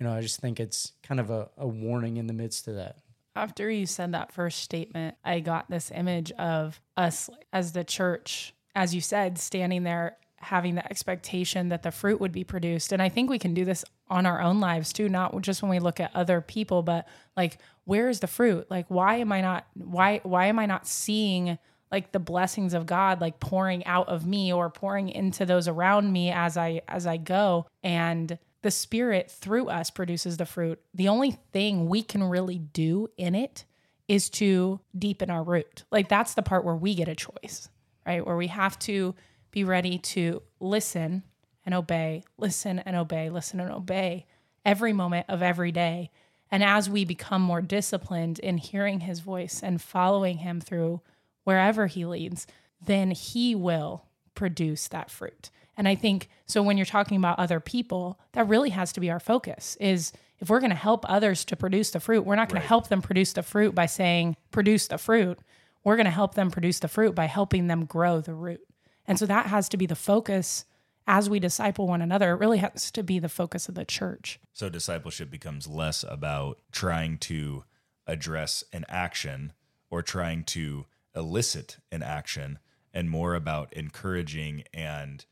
you 0.00 0.06
know 0.06 0.14
I 0.14 0.22
just 0.22 0.40
think 0.40 0.58
it's 0.58 0.92
kind 1.02 1.20
of 1.20 1.30
a, 1.30 1.50
a 1.58 1.66
warning 1.66 2.16
in 2.16 2.26
the 2.26 2.32
midst 2.32 2.66
of 2.66 2.76
that. 2.76 2.96
After 3.36 3.70
you 3.70 3.84
said 3.84 4.12
that 4.12 4.32
first 4.32 4.60
statement, 4.60 5.16
I 5.24 5.40
got 5.40 5.68
this 5.68 5.90
image 5.94 6.32
of 6.32 6.80
us 6.96 7.28
as 7.52 7.72
the 7.72 7.84
church 7.84 8.54
as 8.74 8.94
you 8.94 9.00
said, 9.00 9.38
standing 9.38 9.84
there 9.84 10.16
having 10.44 10.74
the 10.74 10.86
expectation 10.86 11.70
that 11.70 11.82
the 11.82 11.90
fruit 11.90 12.20
would 12.20 12.32
be 12.32 12.44
produced. 12.44 12.92
And 12.92 13.02
I 13.02 13.08
think 13.08 13.30
we 13.30 13.38
can 13.38 13.54
do 13.54 13.64
this 13.64 13.84
on 14.08 14.26
our 14.26 14.40
own 14.40 14.60
lives 14.60 14.92
too, 14.92 15.08
not 15.08 15.40
just 15.42 15.62
when 15.62 15.70
we 15.70 15.78
look 15.78 16.00
at 16.00 16.14
other 16.14 16.40
people, 16.40 16.82
but 16.82 17.08
like 17.36 17.58
where 17.84 18.08
is 18.08 18.20
the 18.20 18.26
fruit? 18.26 18.70
Like 18.70 18.86
why 18.88 19.16
am 19.16 19.32
I 19.32 19.40
not 19.40 19.66
why 19.74 20.20
why 20.22 20.46
am 20.46 20.58
I 20.58 20.66
not 20.66 20.86
seeing 20.86 21.58
like 21.90 22.12
the 22.12 22.18
blessings 22.18 22.74
of 22.74 22.86
God 22.86 23.20
like 23.20 23.40
pouring 23.40 23.84
out 23.86 24.08
of 24.08 24.26
me 24.26 24.52
or 24.52 24.68
pouring 24.68 25.08
into 25.08 25.46
those 25.46 25.66
around 25.66 26.12
me 26.12 26.30
as 26.30 26.56
I 26.56 26.82
as 26.88 27.06
I 27.06 27.16
go 27.16 27.66
and 27.82 28.38
the 28.62 28.70
spirit 28.70 29.30
through 29.30 29.68
us 29.68 29.90
produces 29.90 30.38
the 30.38 30.46
fruit. 30.46 30.80
The 30.94 31.08
only 31.08 31.32
thing 31.52 31.86
we 31.88 32.02
can 32.02 32.24
really 32.24 32.58
do 32.58 33.08
in 33.16 33.34
it 33.34 33.64
is 34.08 34.30
to 34.30 34.80
deepen 34.98 35.30
our 35.30 35.42
root. 35.42 35.84
Like 35.90 36.08
that's 36.08 36.34
the 36.34 36.42
part 36.42 36.64
where 36.64 36.74
we 36.74 36.94
get 36.94 37.08
a 37.08 37.14
choice 37.14 37.68
right? 38.06 38.26
Where 38.26 38.36
we 38.36 38.48
have 38.48 38.78
to 38.80 39.14
be 39.50 39.64
ready 39.64 39.98
to 39.98 40.42
listen 40.60 41.22
and 41.64 41.74
obey, 41.74 42.24
listen 42.36 42.78
and 42.80 42.96
obey, 42.96 43.30
listen 43.30 43.60
and 43.60 43.70
obey 43.70 44.26
every 44.64 44.92
moment 44.92 45.26
of 45.28 45.42
every 45.42 45.72
day. 45.72 46.10
And 46.50 46.62
as 46.62 46.88
we 46.88 47.04
become 47.04 47.42
more 47.42 47.62
disciplined 47.62 48.38
in 48.38 48.58
hearing 48.58 49.00
his 49.00 49.20
voice 49.20 49.62
and 49.62 49.80
following 49.80 50.38
him 50.38 50.60
through 50.60 51.00
wherever 51.44 51.86
he 51.86 52.04
leads, 52.04 52.46
then 52.84 53.10
he 53.10 53.54
will 53.54 54.04
produce 54.34 54.88
that 54.88 55.10
fruit. 55.10 55.50
And 55.76 55.88
I 55.88 55.94
think 55.94 56.28
so 56.46 56.62
when 56.62 56.76
you're 56.76 56.86
talking 56.86 57.16
about 57.16 57.38
other 57.38 57.60
people, 57.60 58.18
that 58.32 58.48
really 58.48 58.70
has 58.70 58.92
to 58.92 59.00
be 59.00 59.10
our 59.10 59.20
focus 59.20 59.76
is 59.80 60.12
if 60.38 60.48
we're 60.48 60.60
going 60.60 60.70
to 60.70 60.76
help 60.76 61.04
others 61.08 61.44
to 61.46 61.56
produce 61.56 61.90
the 61.90 62.00
fruit, 62.00 62.24
we're 62.24 62.36
not 62.36 62.48
going 62.48 62.56
right. 62.56 62.62
to 62.62 62.68
help 62.68 62.88
them 62.88 63.02
produce 63.02 63.32
the 63.32 63.42
fruit 63.42 63.74
by 63.74 63.86
saying 63.86 64.36
produce 64.50 64.88
the 64.88 64.98
fruit 64.98 65.38
we're 65.84 65.96
going 65.96 66.06
to 66.06 66.10
help 66.10 66.34
them 66.34 66.50
produce 66.50 66.78
the 66.78 66.88
fruit 66.88 67.14
by 67.14 67.26
helping 67.26 67.66
them 67.66 67.84
grow 67.84 68.20
the 68.20 68.34
root. 68.34 68.60
And 69.06 69.18
so 69.18 69.26
that 69.26 69.46
has 69.46 69.68
to 69.68 69.76
be 69.76 69.86
the 69.86 69.94
focus 69.94 70.64
as 71.06 71.28
we 71.28 71.38
disciple 71.38 71.86
one 71.86 72.00
another. 72.00 72.32
It 72.32 72.40
really 72.40 72.58
has 72.58 72.90
to 72.92 73.02
be 73.02 73.18
the 73.18 73.28
focus 73.28 73.68
of 73.68 73.74
the 73.74 73.84
church. 73.84 74.40
So 74.54 74.68
discipleship 74.68 75.30
becomes 75.30 75.66
less 75.66 76.04
about 76.08 76.58
trying 76.72 77.18
to 77.18 77.64
address 78.06 78.64
an 78.72 78.84
action 78.88 79.52
or 79.90 80.02
trying 80.02 80.44
to 80.44 80.86
elicit 81.14 81.78
an 81.92 82.02
action 82.02 82.58
and 82.92 83.10
more 83.10 83.34
about 83.34 83.72
encouraging 83.72 84.64
and 84.72 85.24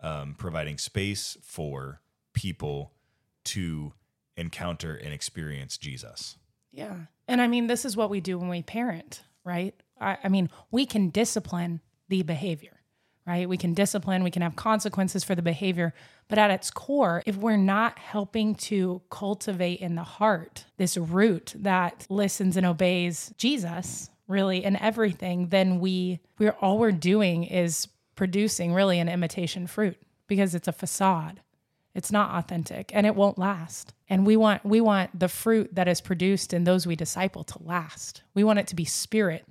um, 0.00 0.34
providing 0.36 0.76
space 0.76 1.36
for 1.42 2.00
people 2.34 2.92
to 3.44 3.94
encounter 4.36 4.94
and 4.94 5.14
experience 5.14 5.78
Jesus. 5.78 6.36
Yeah. 6.72 6.94
And 7.26 7.40
I 7.40 7.46
mean, 7.46 7.68
this 7.68 7.84
is 7.84 7.96
what 7.96 8.10
we 8.10 8.20
do 8.20 8.38
when 8.38 8.48
we 8.48 8.62
parent, 8.62 9.22
right? 9.44 9.74
I, 10.00 10.18
I 10.24 10.28
mean, 10.28 10.50
we 10.70 10.86
can 10.86 11.10
discipline 11.10 11.80
the 12.08 12.22
behavior, 12.22 12.80
right? 13.26 13.48
We 13.48 13.56
can 13.56 13.74
discipline, 13.74 14.22
we 14.22 14.30
can 14.30 14.42
have 14.42 14.56
consequences 14.56 15.24
for 15.24 15.34
the 15.34 15.42
behavior. 15.42 15.94
But 16.28 16.38
at 16.38 16.50
its 16.50 16.70
core, 16.70 17.22
if 17.26 17.36
we're 17.36 17.56
not 17.56 17.98
helping 17.98 18.54
to 18.56 19.02
cultivate 19.10 19.80
in 19.80 19.94
the 19.94 20.02
heart 20.02 20.64
this 20.76 20.96
root 20.96 21.54
that 21.56 22.06
listens 22.08 22.56
and 22.56 22.66
obeys 22.66 23.32
Jesus, 23.36 24.10
really 24.26 24.64
in 24.64 24.76
everything, 24.76 25.48
then 25.48 25.80
we 25.80 26.20
we're 26.38 26.56
all 26.60 26.78
we're 26.78 26.92
doing 26.92 27.44
is 27.44 27.88
producing 28.16 28.72
really 28.72 28.98
an 28.98 29.08
imitation 29.08 29.66
fruit 29.66 29.96
because 30.26 30.54
it's 30.54 30.68
a 30.68 30.72
facade. 30.72 31.40
It's 31.94 32.10
not 32.10 32.34
authentic 32.34 32.90
and 32.94 33.06
it 33.06 33.14
won't 33.14 33.38
last. 33.38 33.94
And 34.08 34.26
we 34.26 34.36
want 34.36 34.64
we 34.64 34.80
want 34.80 35.18
the 35.18 35.28
fruit 35.28 35.74
that 35.74 35.88
is 35.88 36.00
produced 36.00 36.52
in 36.52 36.64
those 36.64 36.86
we 36.86 36.96
disciple 36.96 37.44
to 37.44 37.62
last. 37.62 38.22
We 38.34 38.44
want 38.44 38.58
it 38.58 38.66
to 38.68 38.76
be 38.76 38.84
spirit 38.84 39.44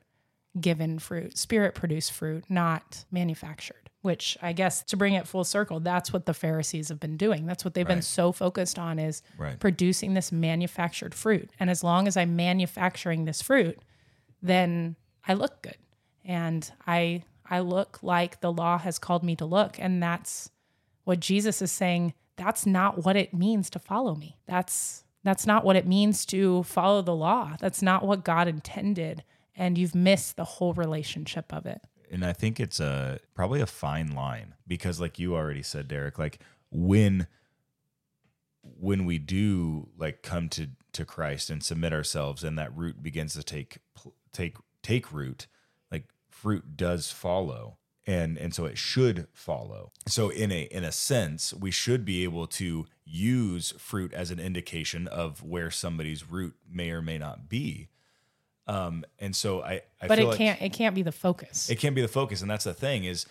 given 0.60 1.00
fruit, 1.00 1.38
spirit 1.38 1.76
produced 1.76 2.12
fruit, 2.12 2.46
not 2.50 3.06
manufactured. 3.12 3.90
Which 4.02 4.38
I 4.42 4.52
guess 4.52 4.84
to 4.84 4.98
bring 4.98 5.14
it 5.14 5.28
full 5.28 5.46
circle, 5.46 5.80
that's 5.80 6.12
what 6.12 6.26
the 6.26 6.34
Pharisees 6.34 6.90
have 6.90 7.00
been 7.00 7.16
doing. 7.16 7.46
That's 7.46 7.64
what 7.64 7.74
they've 7.74 7.88
right. 7.88 7.96
been 7.96 8.02
so 8.02 8.34
focused 8.34 8.78
on 8.78 9.00
is 9.00 9.22
right. 9.38 9.58
producing 9.58 10.14
this 10.14 10.30
manufactured 10.30 11.16
fruit. 11.16 11.50
And 11.58 11.70
as 11.70 11.86
long 11.86 12.06
as 12.08 12.18
I'm 12.18 12.36
manufacturing 12.36 13.24
this 13.24 13.42
fruit, 13.42 13.80
then 14.42 14.98
I 15.26 15.36
look 15.36 15.62
good. 15.62 15.78
And 16.26 16.70
I 16.86 17.24
I 17.50 17.60
look 17.62 18.00
like 18.04 18.42
the 18.42 18.52
law 18.52 18.78
has 18.78 19.00
called 19.00 19.24
me 19.24 19.38
to 19.38 19.46
look. 19.46 19.78
And 19.80 20.04
that's 20.04 20.52
what 21.06 21.22
Jesus 21.22 21.62
is 21.62 21.72
saying. 21.72 22.14
That's 22.36 22.66
not 22.66 23.06
what 23.06 23.16
it 23.16 23.34
means 23.34 23.70
to 23.70 23.80
follow 23.80 24.16
me. 24.16 24.38
That's 24.48 25.06
That's 25.24 25.48
not 25.48 25.64
what 25.64 25.78
it 25.78 25.88
means 25.88 26.26
to 26.28 26.64
follow 26.64 27.02
the 27.02 27.16
law. 27.16 27.56
That's 27.58 27.82
not 27.82 28.06
what 28.06 28.26
God 28.26 28.50
intended. 28.50 29.24
And 29.56 29.78
you've 29.78 29.96
missed 29.96 30.36
the 30.36 30.44
whole 30.44 30.74
relationship 30.74 31.54
of 31.54 31.66
it. 31.66 31.82
And 32.12 32.26
I 32.26 32.34
think 32.34 32.60
it's 32.60 32.80
a 32.80 33.20
probably 33.34 33.62
a 33.62 33.66
fine 33.66 34.12
line 34.12 34.56
because 34.68 35.00
like 35.00 35.20
you 35.20 35.36
already 35.36 35.64
said 35.64 35.88
Derek, 35.88 36.20
like 36.20 36.40
when 36.72 37.28
when 38.62 39.06
we 39.06 39.18
do 39.18 39.90
like 39.98 40.22
come 40.22 40.50
to 40.50 40.70
to 40.94 41.06
Christ 41.06 41.50
and 41.50 41.64
submit 41.64 41.92
ourselves 41.92 42.44
and 42.44 42.58
that 42.58 42.76
root 42.76 43.02
begins 43.02 43.34
to 43.34 43.44
take 43.44 43.80
take 44.32 44.58
take 44.82 45.12
root, 45.12 45.48
like 45.92 46.06
fruit 46.30 46.78
does 46.78 47.12
follow 47.12 47.78
and 48.06 48.38
and 48.38 48.54
so 48.54 48.66
it 48.66 48.78
should 48.78 49.28
follow 49.34 49.92
so 50.08 50.30
in 50.30 50.52
a 50.52 50.64
in 50.64 50.84
a 50.84 50.92
sense 50.92 51.54
we 51.54 51.72
should 51.72 52.04
be 52.04 52.24
able 52.24 52.48
to 52.48 52.86
use 53.06 53.74
fruit 53.78 54.14
as 54.14 54.32
an 54.32 54.40
indication 54.40 55.08
of 55.08 55.44
where 55.44 55.72
somebody's 55.72 56.30
root 56.30 56.56
may 56.70 56.92
or 56.92 57.02
may 57.02 57.18
not 57.18 57.48
be 57.48 57.88
um 58.68 59.04
and 59.20 59.36
so 59.36 59.62
i, 59.62 59.82
I 60.02 60.08
but 60.08 60.20
it 60.20 60.26
like 60.26 60.38
can't 60.38 60.62
it 60.62 60.74
can't 60.74 60.96
be 60.96 61.02
the 61.02 61.12
focus. 61.12 61.70
It 61.70 61.80
can't 61.80 61.96
be 61.96 62.02
the 62.02 62.08
focus 62.08 62.42
and 62.42 62.50
that's 62.50 62.64
the 62.64 62.74
thing 62.74 63.04
is 63.04 63.26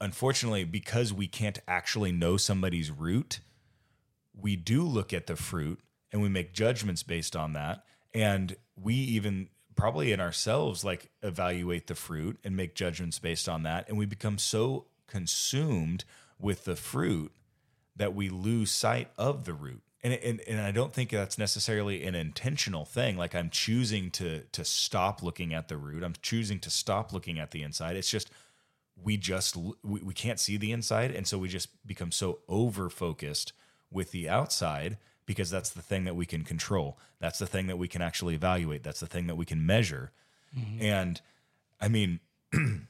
unfortunately 0.00 0.64
because 0.64 1.12
we 1.12 1.26
can't 1.26 1.58
actually 1.66 2.12
know 2.12 2.36
somebody's 2.36 2.90
root 2.90 3.40
we 4.40 4.56
do 4.56 4.82
look 4.82 5.12
at 5.12 5.26
the 5.26 5.36
fruit 5.36 5.80
and 6.12 6.22
we 6.22 6.28
make 6.28 6.52
judgments 6.52 7.02
based 7.02 7.36
on 7.36 7.52
that. 7.54 7.84
And 8.14 8.56
we 8.76 8.94
even 8.94 9.48
probably 9.74 10.12
in 10.12 10.20
ourselves 10.20 10.84
like 10.84 11.10
evaluate 11.22 11.86
the 11.86 11.94
fruit 11.94 12.38
and 12.42 12.56
make 12.56 12.74
judgments 12.74 13.18
based 13.18 13.48
on 13.48 13.62
that. 13.64 13.88
And 13.88 13.98
we 13.98 14.06
become 14.06 14.38
so 14.38 14.86
consumed 15.06 16.04
with 16.38 16.64
the 16.64 16.76
fruit 16.76 17.32
that 17.96 18.14
we 18.14 18.28
lose 18.28 18.70
sight 18.70 19.10
of 19.16 19.44
the 19.44 19.52
root 19.52 19.82
and, 20.02 20.14
and 20.14 20.40
and 20.40 20.60
I 20.60 20.70
don't 20.70 20.92
think 20.92 21.10
that's 21.10 21.38
necessarily 21.38 22.04
an 22.04 22.14
intentional 22.14 22.84
thing 22.84 23.16
like 23.16 23.34
I'm 23.34 23.50
choosing 23.50 24.10
to 24.12 24.42
to 24.52 24.64
stop 24.64 25.22
looking 25.22 25.52
at 25.52 25.68
the 25.68 25.76
root 25.76 26.02
I'm 26.02 26.14
choosing 26.22 26.58
to 26.60 26.70
stop 26.70 27.12
looking 27.12 27.38
at 27.38 27.50
the 27.50 27.62
inside 27.62 27.96
it's 27.96 28.10
just 28.10 28.30
we 29.02 29.16
just 29.16 29.56
we, 29.56 30.00
we 30.00 30.14
can't 30.14 30.40
see 30.40 30.56
the 30.56 30.72
inside 30.72 31.10
and 31.10 31.26
so 31.26 31.38
we 31.38 31.48
just 31.48 31.86
become 31.86 32.12
so 32.12 32.40
over 32.48 32.88
focused 32.90 33.52
with 33.90 34.10
the 34.10 34.28
outside 34.28 34.98
because 35.28 35.50
that's 35.50 35.68
the 35.70 35.82
thing 35.82 36.04
that 36.04 36.16
we 36.16 36.24
can 36.24 36.42
control. 36.42 36.98
That's 37.20 37.38
the 37.38 37.46
thing 37.46 37.66
that 37.66 37.76
we 37.76 37.86
can 37.86 38.00
actually 38.00 38.34
evaluate. 38.34 38.82
That's 38.82 39.00
the 39.00 39.06
thing 39.06 39.26
that 39.26 39.34
we 39.36 39.44
can 39.44 39.64
measure. 39.64 40.10
Mm-hmm. 40.58 40.82
And 40.82 41.20
I 41.78 41.88
mean, 41.88 42.20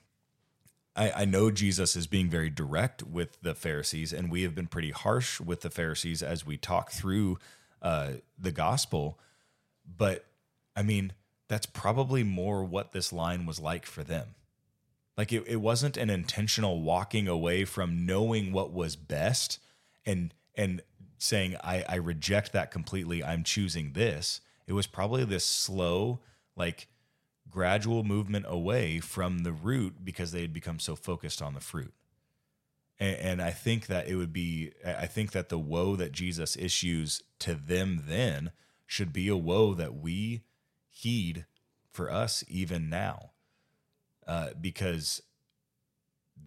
I, 0.98 1.22
I 1.22 1.24
know 1.24 1.50
Jesus 1.50 1.96
is 1.96 2.06
being 2.06 2.28
very 2.28 2.50
direct 2.50 3.02
with 3.02 3.40
the 3.40 3.54
Pharisees, 3.54 4.12
and 4.12 4.30
we 4.30 4.42
have 4.42 4.54
been 4.54 4.66
pretty 4.66 4.90
harsh 4.90 5.40
with 5.40 5.60
the 5.60 5.70
Pharisees 5.70 6.22
as 6.22 6.44
we 6.44 6.56
talk 6.56 6.90
through 6.90 7.38
uh, 7.80 8.14
the 8.38 8.52
gospel. 8.52 9.18
But 9.96 10.26
I 10.76 10.82
mean, 10.82 11.12
that's 11.48 11.66
probably 11.66 12.24
more 12.24 12.64
what 12.64 12.92
this 12.92 13.12
line 13.12 13.46
was 13.46 13.60
like 13.60 13.86
for 13.86 14.02
them. 14.02 14.34
Like 15.16 15.32
it, 15.32 15.44
it 15.46 15.56
wasn't 15.56 15.96
an 15.96 16.10
intentional 16.10 16.82
walking 16.82 17.28
away 17.28 17.64
from 17.64 18.04
knowing 18.04 18.52
what 18.52 18.72
was 18.72 18.96
best 18.96 19.58
and 20.04 20.34
and 20.54 20.82
saying 21.18 21.56
I, 21.62 21.84
I 21.88 21.96
reject 21.96 22.52
that 22.52 22.70
completely 22.70 23.22
i'm 23.22 23.42
choosing 23.42 23.92
this 23.92 24.40
it 24.66 24.72
was 24.72 24.86
probably 24.86 25.24
this 25.24 25.44
slow 25.44 26.20
like 26.56 26.88
gradual 27.50 28.04
movement 28.04 28.44
away 28.48 29.00
from 29.00 29.40
the 29.40 29.52
root 29.52 30.04
because 30.04 30.32
they 30.32 30.42
had 30.42 30.52
become 30.52 30.78
so 30.78 30.94
focused 30.94 31.40
on 31.40 31.54
the 31.54 31.60
fruit 31.60 31.92
and, 32.98 33.16
and 33.16 33.42
i 33.42 33.50
think 33.50 33.86
that 33.86 34.08
it 34.08 34.16
would 34.16 34.32
be 34.32 34.72
i 34.84 35.06
think 35.06 35.32
that 35.32 35.48
the 35.48 35.58
woe 35.58 35.96
that 35.96 36.12
jesus 36.12 36.56
issues 36.56 37.22
to 37.38 37.54
them 37.54 38.04
then 38.06 38.50
should 38.86 39.12
be 39.12 39.28
a 39.28 39.36
woe 39.36 39.74
that 39.74 39.94
we 39.94 40.42
heed 40.88 41.46
for 41.90 42.10
us 42.10 42.44
even 42.48 42.88
now 42.88 43.30
uh, 44.26 44.50
because 44.60 45.22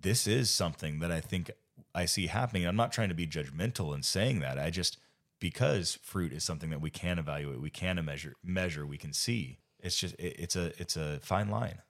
this 0.02 0.28
is 0.28 0.50
something 0.50 1.00
that 1.00 1.12
i 1.12 1.20
think 1.20 1.52
I 1.94 2.06
see 2.06 2.28
happening. 2.28 2.66
I'm 2.66 2.76
not 2.76 2.92
trying 2.92 3.10
to 3.10 3.16
be 3.16 3.28
judgmental 3.28 3.94
in 3.94 4.04
saying 4.04 4.40
that. 4.40 4.58
I 4.58 4.70
just 4.70 4.98
because 5.40 5.98
fruit 6.04 6.32
is 6.32 6.44
something 6.44 6.70
that 6.70 6.82
we 6.82 6.90
can 6.90 7.18
evaluate, 7.18 7.62
we 7.62 7.70
can 7.70 8.04
measure, 8.06 8.36
measure, 8.44 8.86
we 8.86 8.98
can 8.98 9.14
see. 9.14 9.58
It's 9.82 9.98
just 9.98 10.16
it, 10.16 10.36
it's 10.40 10.56
a 10.56 10.72
it's 10.80 10.96
a 10.96 11.20
fine 11.22 11.50
line. 11.50 11.82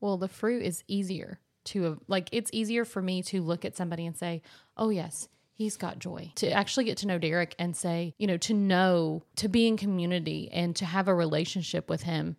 Well, 0.00 0.16
the 0.16 0.28
fruit 0.28 0.62
is 0.62 0.82
easier 0.88 1.40
to 1.66 2.00
like. 2.08 2.28
It's 2.32 2.50
easier 2.52 2.84
for 2.84 3.02
me 3.02 3.22
to 3.24 3.42
look 3.42 3.64
at 3.64 3.76
somebody 3.76 4.06
and 4.06 4.16
say, 4.16 4.42
"Oh 4.76 4.90
yes, 4.90 5.28
he's 5.52 5.76
got 5.76 5.98
joy." 5.98 6.32
To 6.36 6.50
actually 6.50 6.84
get 6.84 6.98
to 6.98 7.06
know 7.06 7.18
Derek 7.18 7.54
and 7.58 7.76
say, 7.76 8.14
you 8.18 8.26
know, 8.26 8.38
to 8.38 8.54
know, 8.54 9.24
to 9.36 9.48
be 9.48 9.66
in 9.66 9.76
community 9.76 10.48
and 10.52 10.74
to 10.76 10.84
have 10.84 11.08
a 11.08 11.14
relationship 11.14 11.90
with 11.90 12.02
him, 12.02 12.36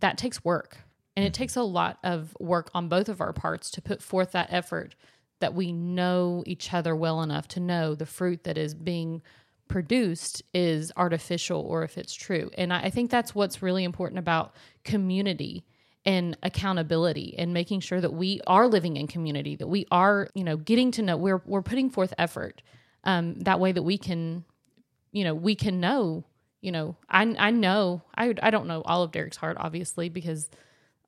that 0.00 0.18
takes 0.18 0.44
work. 0.44 0.78
And 1.16 1.24
it 1.24 1.28
mm-hmm. 1.28 1.42
takes 1.42 1.56
a 1.56 1.62
lot 1.62 1.98
of 2.02 2.36
work 2.40 2.70
on 2.74 2.88
both 2.88 3.08
of 3.08 3.20
our 3.20 3.32
parts 3.32 3.70
to 3.72 3.82
put 3.82 4.02
forth 4.02 4.32
that 4.32 4.52
effort 4.52 4.96
that 5.40 5.54
we 5.54 5.72
know 5.72 6.42
each 6.46 6.72
other 6.72 6.96
well 6.96 7.22
enough 7.22 7.46
to 7.48 7.60
know 7.60 7.94
the 7.94 8.06
fruit 8.06 8.44
that 8.44 8.56
is 8.56 8.74
being 8.74 9.22
produced 9.68 10.42
is 10.52 10.92
artificial 10.96 11.60
or 11.60 11.82
if 11.84 11.96
it's 11.98 12.14
true. 12.14 12.50
And 12.56 12.72
I, 12.72 12.82
I 12.82 12.90
think 12.90 13.10
that's 13.10 13.34
what's 13.34 13.62
really 13.62 13.84
important 13.84 14.18
about 14.18 14.54
community 14.84 15.64
and 16.06 16.36
accountability 16.42 17.34
and 17.38 17.54
making 17.54 17.80
sure 17.80 18.00
that 18.00 18.12
we 18.12 18.40
are 18.46 18.68
living 18.68 18.96
in 18.96 19.06
community, 19.06 19.56
that 19.56 19.66
we 19.66 19.86
are, 19.90 20.28
you 20.34 20.44
know, 20.44 20.56
getting 20.56 20.90
to 20.92 21.02
know 21.02 21.16
we're 21.16 21.42
we're 21.46 21.62
putting 21.62 21.90
forth 21.90 22.12
effort. 22.18 22.62
Um, 23.04 23.34
that 23.40 23.60
way 23.60 23.72
that 23.72 23.82
we 23.82 23.98
can, 23.98 24.44
you 25.12 25.24
know, 25.24 25.34
we 25.34 25.54
can 25.54 25.80
know, 25.80 26.24
you 26.60 26.72
know, 26.72 26.96
I 27.08 27.34
I 27.38 27.50
know 27.50 28.02
I 28.14 28.34
I 28.42 28.50
don't 28.50 28.66
know 28.66 28.82
all 28.82 29.02
of 29.02 29.12
Derek's 29.12 29.38
heart 29.38 29.56
obviously 29.58 30.08
because 30.08 30.50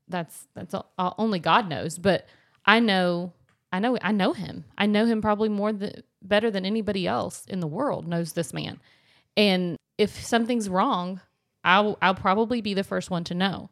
that's 0.09 0.47
that's 0.55 0.75
all, 0.75 1.15
only 1.19 1.41
God 1.41 1.69
knows, 1.69 1.99
but 1.99 2.27
I 2.65 2.81
know 2.81 3.33
I 3.77 3.79
know 3.79 3.99
I 4.01 4.13
know 4.13 4.33
him. 4.33 4.65
I 4.79 4.87
know 4.87 5.05
him 5.05 5.21
probably 5.21 5.51
more 5.51 5.71
than 5.71 6.03
better 6.23 6.51
than 6.51 6.65
anybody 6.65 7.07
else 7.07 7.45
in 7.47 7.61
the 7.61 7.67
world 7.67 8.09
knows 8.09 8.33
this 8.33 8.55
man. 8.55 8.81
And 9.37 9.77
if 9.99 10.25
something's 10.25 10.71
wrong, 10.71 11.21
I'll 11.63 11.99
I'll 12.01 12.15
probably 12.15 12.63
be 12.63 12.73
the 12.73 12.85
first 12.85 13.11
one 13.11 13.25
to 13.25 13.35
know. 13.35 13.69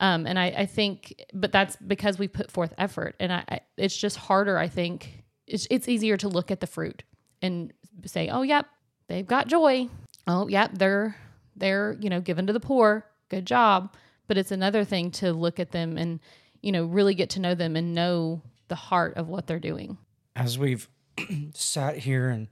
Um, 0.00 0.26
and 0.26 0.36
I, 0.36 0.46
I 0.46 0.66
think, 0.66 1.14
but 1.32 1.52
that's 1.52 1.76
because 1.76 2.18
we 2.18 2.26
put 2.26 2.50
forth 2.50 2.74
effort, 2.76 3.14
and 3.20 3.32
I, 3.32 3.44
I, 3.48 3.60
it's 3.76 3.96
just 3.96 4.16
harder. 4.16 4.58
I 4.58 4.66
think 4.66 5.22
it's 5.46 5.68
it's 5.70 5.88
easier 5.88 6.16
to 6.16 6.28
look 6.28 6.50
at 6.50 6.58
the 6.58 6.66
fruit 6.66 7.04
and 7.40 7.72
say, 8.06 8.30
oh 8.30 8.42
yep, 8.42 8.66
they've 9.06 9.26
got 9.26 9.46
joy. 9.46 9.88
Oh 10.26 10.48
yep, 10.48 10.72
they're 10.76 11.14
they're 11.54 11.96
you 12.00 12.10
know 12.10 12.20
given 12.20 12.48
to 12.48 12.52
the 12.52 12.58
poor. 12.58 13.06
Good 13.28 13.46
job. 13.46 13.94
But 14.26 14.38
it's 14.38 14.50
another 14.50 14.82
thing 14.82 15.12
to 15.12 15.32
look 15.32 15.60
at 15.60 15.70
them 15.70 15.96
and 15.96 16.18
you 16.62 16.72
know 16.72 16.84
really 16.84 17.14
get 17.14 17.30
to 17.30 17.40
know 17.40 17.54
them 17.54 17.76
and 17.76 17.94
know 17.94 18.42
the 18.70 18.74
heart 18.74 19.18
of 19.18 19.28
what 19.28 19.46
they're 19.46 19.58
doing. 19.58 19.98
As 20.34 20.58
we've 20.58 20.88
sat 21.54 21.98
here 21.98 22.30
and 22.30 22.48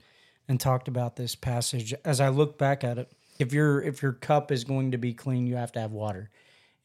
and 0.47 0.59
talked 0.59 0.87
about 0.87 1.15
this 1.15 1.35
passage, 1.35 1.93
as 2.03 2.19
I 2.19 2.29
look 2.29 2.57
back 2.57 2.83
at 2.83 2.97
it, 2.99 3.11
if 3.39 3.53
your 3.53 3.81
if 3.81 4.03
your 4.03 4.13
cup 4.13 4.51
is 4.51 4.63
going 4.63 4.91
to 4.91 4.97
be 4.99 5.13
clean, 5.13 5.47
you 5.47 5.55
have 5.55 5.71
to 5.71 5.79
have 5.79 5.91
water. 5.91 6.29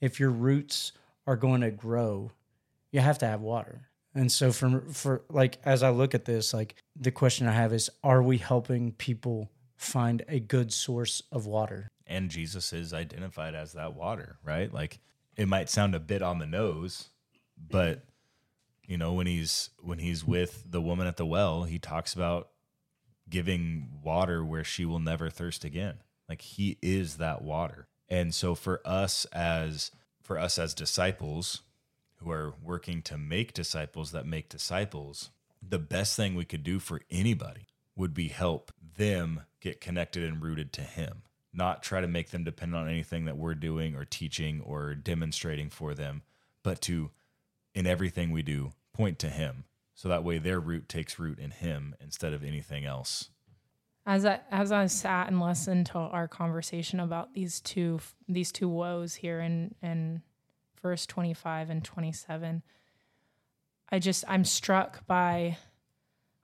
If 0.00 0.18
your 0.18 0.30
roots 0.30 0.92
are 1.26 1.36
going 1.36 1.60
to 1.60 1.70
grow, 1.70 2.30
you 2.90 3.00
have 3.00 3.18
to 3.18 3.26
have 3.26 3.40
water. 3.40 3.88
And 4.14 4.30
so 4.30 4.52
for 4.52 4.82
for 4.92 5.22
like 5.28 5.58
as 5.64 5.82
I 5.82 5.90
look 5.90 6.14
at 6.14 6.24
this, 6.24 6.54
like 6.54 6.76
the 6.96 7.10
question 7.10 7.46
I 7.46 7.52
have 7.52 7.72
is 7.72 7.90
are 8.02 8.22
we 8.22 8.38
helping 8.38 8.92
people 8.92 9.50
find 9.76 10.24
a 10.28 10.38
good 10.38 10.72
source 10.72 11.22
of 11.32 11.46
water? 11.46 11.90
And 12.06 12.30
Jesus 12.30 12.72
is 12.72 12.94
identified 12.94 13.54
as 13.54 13.72
that 13.72 13.94
water, 13.94 14.36
right? 14.44 14.72
Like 14.72 15.00
it 15.36 15.48
might 15.48 15.68
sound 15.68 15.94
a 15.94 16.00
bit 16.00 16.22
on 16.22 16.38
the 16.38 16.46
nose, 16.46 17.08
but 17.58 18.04
you 18.86 18.98
know 18.98 19.12
when 19.12 19.26
he's 19.26 19.70
when 19.80 19.98
he's 19.98 20.24
with 20.24 20.64
the 20.70 20.80
woman 20.80 21.06
at 21.06 21.16
the 21.16 21.26
well 21.26 21.64
he 21.64 21.78
talks 21.78 22.14
about 22.14 22.48
giving 23.28 23.88
water 24.02 24.44
where 24.44 24.64
she 24.64 24.84
will 24.84 24.98
never 24.98 25.30
thirst 25.30 25.64
again. 25.64 25.96
Like 26.28 26.42
he 26.42 26.78
is 26.82 27.16
that 27.16 27.42
water. 27.42 27.88
And 28.08 28.34
so 28.34 28.54
for 28.54 28.80
us 28.84 29.24
as 29.32 29.90
for 30.22 30.38
us 30.38 30.58
as 30.58 30.74
disciples 30.74 31.62
who 32.16 32.30
are 32.30 32.54
working 32.62 33.02
to 33.02 33.18
make 33.18 33.52
disciples 33.52 34.12
that 34.12 34.26
make 34.26 34.48
disciples 34.48 35.30
the 35.66 35.78
best 35.78 36.16
thing 36.16 36.34
we 36.34 36.44
could 36.44 36.62
do 36.62 36.78
for 36.78 37.00
anybody 37.10 37.66
would 37.96 38.14
be 38.14 38.28
help 38.28 38.72
them 38.96 39.42
get 39.60 39.80
connected 39.80 40.22
and 40.22 40.42
rooted 40.42 40.72
to 40.72 40.82
him 40.82 41.22
not 41.52 41.82
try 41.82 42.00
to 42.00 42.08
make 42.08 42.30
them 42.30 42.44
depend 42.44 42.74
on 42.74 42.88
anything 42.88 43.26
that 43.26 43.36
we're 43.36 43.54
doing 43.54 43.94
or 43.94 44.04
teaching 44.04 44.60
or 44.62 44.94
demonstrating 44.94 45.68
for 45.68 45.94
them 45.94 46.22
but 46.62 46.80
to 46.80 47.10
in 47.74 47.86
everything 47.86 48.30
we 48.30 48.42
do 48.42 48.72
point 48.92 49.18
to 49.18 49.28
him 49.28 49.64
so 49.94 50.08
that 50.08 50.24
way 50.24 50.38
their 50.38 50.60
root 50.60 50.88
takes 50.88 51.18
root 51.18 51.38
in 51.38 51.50
him 51.50 51.94
instead 52.00 52.32
of 52.32 52.44
anything 52.44 52.84
else 52.84 53.30
as 54.06 54.24
I 54.24 54.40
as 54.50 54.70
I 54.70 54.86
sat 54.86 55.28
and 55.28 55.40
listened 55.40 55.86
to 55.86 55.98
our 55.98 56.28
conversation 56.28 57.00
about 57.00 57.34
these 57.34 57.60
two 57.60 58.00
these 58.28 58.52
two 58.52 58.68
woes 58.68 59.14
here 59.14 59.40
in 59.40 59.74
in 59.82 60.22
verse 60.82 61.06
25 61.06 61.70
and 61.70 61.84
27 61.84 62.62
I 63.90 63.98
just 63.98 64.24
I'm 64.28 64.44
struck 64.44 65.06
by 65.06 65.56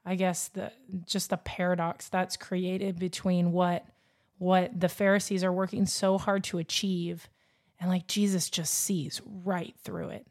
I 0.05 0.15
guess 0.15 0.49
the 0.49 0.73
just 1.05 1.31
the 1.31 1.37
paradox 1.37 2.09
that's 2.09 2.37
created 2.37 2.99
between 2.99 3.53
what 3.53 3.85
what 4.39 4.79
the 4.79 4.89
Pharisees 4.89 5.45
are 5.45 5.53
working 5.53 5.85
so 5.85 6.17
hard 6.17 6.45
to 6.45 6.57
achieve. 6.57 7.29
And 7.79 7.91
like 7.91 8.07
Jesus 8.07 8.49
just 8.49 8.73
sees 8.73 9.21
right 9.45 9.75
through 9.85 10.09
it. 10.09 10.27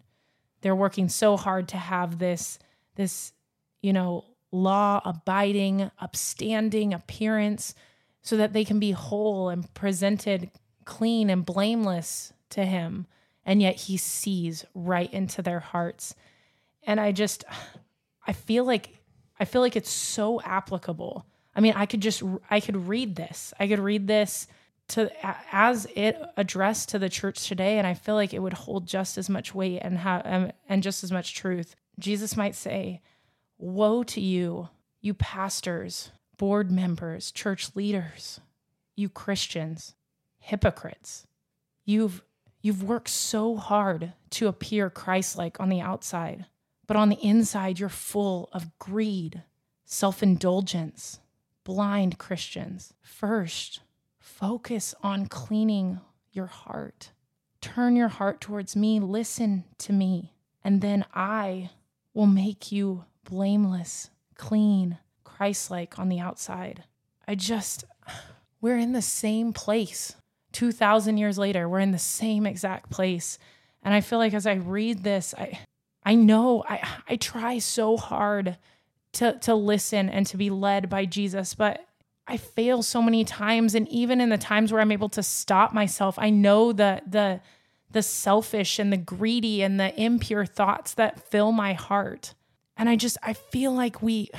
They're 0.62 0.76
working 0.76 1.10
so 1.10 1.38
hard 1.38 1.68
to 1.70 1.78
have 1.78 2.20
this, 2.20 2.60
this, 2.96 3.34
you 3.82 3.94
know, 3.94 4.26
law 4.52 5.02
abiding, 5.06 5.90
upstanding 6.00 6.94
appearance 6.94 7.76
so 8.22 8.38
that 8.38 8.54
they 8.54 8.66
can 8.66 8.80
be 8.80 8.92
whole 8.92 9.50
and 9.50 9.74
presented 9.74 10.52
clean 10.86 11.30
and 11.30 11.46
blameless 11.46 12.34
to 12.50 12.66
him. 12.66 13.08
And 13.46 13.62
yet 13.62 13.76
he 13.76 13.98
sees 13.98 14.66
right 14.74 15.12
into 15.14 15.42
their 15.42 15.60
hearts. 15.60 16.16
And 16.84 17.00
I 17.00 17.12
just, 17.12 17.46
I 18.28 18.34
feel 18.34 18.66
like, 18.66 18.98
I 19.40 19.46
feel 19.46 19.62
like 19.62 19.76
it's 19.76 19.90
so 19.90 20.42
applicable. 20.42 21.26
I 21.56 21.62
mean, 21.62 21.74
I 21.76 21.86
could 21.86 22.02
just, 22.02 22.22
I 22.50 22.60
could 22.60 22.88
read 22.88 23.16
this. 23.16 23.54
I 23.60 23.68
could 23.68 23.80
read 23.80 24.08
this 24.08 24.48
to 24.90 25.10
as 25.52 25.88
it 25.96 26.22
addressed 26.38 26.90
to 26.90 27.00
the 27.00 27.10
church 27.10 27.48
today 27.48 27.78
and 27.78 27.88
i 27.88 27.94
feel 27.94 28.16
like 28.16 28.34
it 28.34 28.42
would 28.42 28.54
hold 28.54 28.88
just 28.88 29.18
as 29.18 29.30
much 29.30 29.54
weight 29.54 29.80
and 29.80 29.98
have 29.98 30.22
um, 30.26 30.52
and 30.68 30.84
just 30.84 31.04
as 31.04 31.12
much 31.12 31.34
truth. 31.36 31.76
Jesus 31.98 32.38
might 32.38 32.56
say 32.56 33.02
woe 33.58 34.04
to 34.04 34.22
you 34.22 34.70
you 35.02 35.14
pastors 35.14 36.12
board 36.38 36.72
members 36.72 37.32
church 37.32 37.76
leaders 37.76 38.40
you 38.96 39.10
christians 39.10 39.96
hypocrites. 40.40 41.26
You've 41.86 42.24
you've 42.62 42.84
worked 42.84 43.10
so 43.10 43.56
hard 43.56 44.14
to 44.32 44.48
appear 44.48 44.90
christ-like 44.90 45.60
on 45.60 45.70
the 45.70 45.82
outside 45.82 46.46
but 46.88 46.98
on 46.98 47.10
the 47.10 47.24
inside 47.24 47.80
you're 47.80 47.90
full 47.90 48.50
of 48.54 48.78
greed 48.80 49.44
self-indulgence 49.86 51.20
blind 51.64 52.18
christians. 52.18 52.94
First 53.02 53.82
Focus 54.30 54.96
on 55.04 55.26
cleaning 55.26 56.00
your 56.32 56.46
heart. 56.46 57.12
Turn 57.60 57.98
your 57.98 58.08
heart 58.08 58.40
towards 58.40 58.74
me. 58.74 59.00
Listen 59.02 59.66
to 59.80 59.92
me. 59.92 60.34
And 60.64 60.80
then 60.80 61.04
I 61.14 61.72
will 62.14 62.26
make 62.26 62.72
you 62.72 63.04
blameless, 63.26 64.12
clean, 64.36 64.98
Christ 65.26 65.70
like 65.70 66.00
on 66.00 66.08
the 66.08 66.20
outside. 66.20 66.86
I 67.28 67.36
just, 67.36 67.84
we're 68.62 68.78
in 68.78 68.94
the 68.94 69.02
same 69.02 69.52
place. 69.52 70.16
2,000 70.54 71.18
years 71.18 71.38
later, 71.38 71.68
we're 71.68 71.80
in 71.80 71.92
the 71.92 71.98
same 71.98 72.46
exact 72.46 72.90
place. 72.90 73.40
And 73.84 73.94
I 73.94 74.00
feel 74.00 74.20
like 74.20 74.34
as 74.34 74.48
I 74.48 74.54
read 74.54 75.04
this, 75.04 75.34
I, 75.38 75.60
I 76.06 76.16
know 76.16 76.64
I, 76.70 76.88
I 77.10 77.16
try 77.18 77.60
so 77.60 77.98
hard 77.98 78.58
to, 79.14 79.38
to 79.40 79.54
listen 79.54 80.08
and 80.08 80.26
to 80.28 80.38
be 80.38 80.50
led 80.50 80.90
by 80.90 81.04
Jesus, 81.06 81.56
but 81.56 81.86
I 82.30 82.38
fail 82.38 82.84
so 82.84 83.02
many 83.02 83.26
times 83.26 83.74
and 83.74 83.88
even 83.90 84.22
in 84.22 84.30
the 84.30 84.38
times 84.38 84.72
where 84.72 84.82
I'm 84.82 84.92
able 84.92 85.10
to 85.10 85.24
stop 85.24 85.74
myself, 85.74 86.20
I 86.20 86.30
know 86.30 86.72
the 86.72 87.02
the 87.08 87.42
the 87.92 88.04
selfish 88.04 88.78
and 88.78 88.94
the 88.94 88.98
greedy 88.98 89.64
and 89.64 89.80
the 89.80 90.00
impure 90.00 90.46
thoughts 90.46 90.94
that 90.94 91.28
fill 91.28 91.52
my 91.52 91.74
heart. 91.74 92.36
And 92.78 92.88
I 92.88 92.96
just 92.96 93.18
I 93.24 93.34
feel 93.34 93.74
like 93.74 94.04
we 94.04 94.30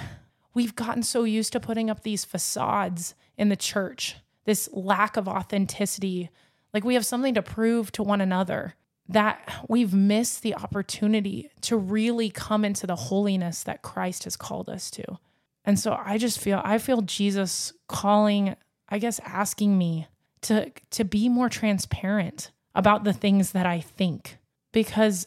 we've 0.55 0.77
gotten 0.77 1.03
so 1.03 1.25
used 1.25 1.53
to 1.53 1.61
putting 1.61 1.91
up 1.91 2.03
these 2.03 2.25
facades 2.25 3.15
in 3.37 3.49
the 3.49 3.57
church. 3.57 4.17
This 4.45 4.69
lack 4.73 5.17
of 5.17 5.27
authenticity. 5.27 6.31
Like 6.73 6.85
we 6.85 6.95
have 6.95 7.05
something 7.05 7.35
to 7.35 7.43
prove 7.43 7.91
to 7.93 8.05
one 8.05 8.21
another 8.21 8.75
that 9.09 9.65
we've 9.69 9.93
missed 9.93 10.43
the 10.43 10.55
opportunity 10.55 11.51
to 11.63 11.77
really 11.77 12.31
come 12.31 12.65
into 12.65 12.87
the 12.87 12.95
holiness 12.95 13.65
that 13.65 13.83
Christ 13.83 14.23
has 14.23 14.37
called 14.37 14.69
us 14.69 14.89
to. 14.93 15.19
And 15.65 15.79
so 15.79 15.99
I 16.03 16.19
just 16.19 16.39
feel 16.39 16.61
I 16.65 16.79
feel 16.79 17.03
Jesus 17.03 17.73
calling, 17.89 18.57
I 18.89 18.99
guess 18.99 19.21
asking 19.25 19.77
me 19.77 20.09
to 20.43 20.71
to 20.91 21.05
be 21.05 21.29
more 21.29 21.49
transparent 21.49 22.51
about 22.75 23.05
the 23.05 23.13
things 23.13 23.53
that 23.53 23.67
I 23.67 23.81
think 23.81 24.39
because 24.73 25.27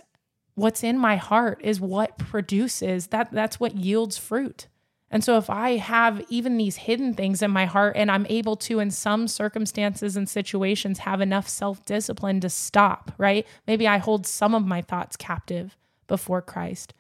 what's 0.56 0.84
in 0.84 0.98
my 0.98 1.18
heart 1.18 1.62
is 1.64 1.80
what 1.80 2.18
produces 2.18 3.08
that 3.08 3.32
that's 3.32 3.60
what 3.60 3.76
yields 3.76 4.18
fruit. 4.18 4.68
And 5.12 5.24
so 5.24 5.38
if 5.38 5.48
I 5.48 5.78
have 5.78 6.26
even 6.30 6.58
these 6.58 6.76
hidden 6.76 7.14
things 7.14 7.44
in 7.44 7.52
my 7.52 7.66
heart 7.66 7.96
and 7.96 8.10
I'm 8.10 8.26
able 8.30 8.56
to 8.56 8.80
in 8.80 8.90
some 8.90 9.28
circumstances 9.28 10.18
and 10.18 10.28
situations 10.28 11.00
have 11.00 11.22
enough 11.22 11.48
self-discipline 11.48 12.40
to 12.40 12.50
stop, 12.50 13.12
right? 13.20 13.46
Maybe 13.68 13.88
I 13.88 14.00
hold 14.00 14.26
some 14.26 14.56
of 14.56 14.66
my 14.66 14.82
thoughts 14.82 15.16
captive 15.16 15.78
before 16.08 16.42
Christ. 16.42 16.96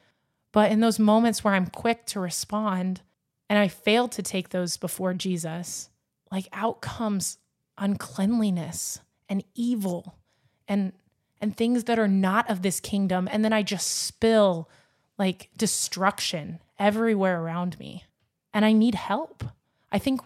But 0.52 0.72
in 0.72 0.80
those 0.80 1.00
moments 1.00 1.44
where 1.44 1.56
I'm 1.56 1.66
quick 1.66 2.06
to 2.08 2.20
respond, 2.20 3.02
and 3.50 3.60
I 3.60 3.68
failed 3.68 4.12
to 4.14 4.24
take 4.24 4.50
those 4.50 4.78
before 4.78 5.14
Jesus, 5.14 5.90
like 6.32 6.48
out 6.54 6.82
comes 6.82 7.38
uncleanliness 7.78 9.00
and 9.30 9.44
evil 9.56 10.16
and 10.68 10.94
and 11.42 11.58
things 11.58 11.84
that 11.86 12.00
are 12.00 12.08
not 12.08 12.50
of 12.50 12.62
this 12.62 12.80
kingdom 12.80 13.28
and 13.30 13.44
then 13.44 13.52
I 13.52 13.64
just 13.64 13.88
spill 13.88 14.70
like 15.18 15.50
destruction 15.58 16.60
everywhere 16.80 17.42
around 17.42 17.78
me. 17.80 18.06
And 18.54 18.64
I 18.64 18.72
need 18.72 18.96
help. 18.96 19.44
I 19.92 20.00
think 20.00 20.22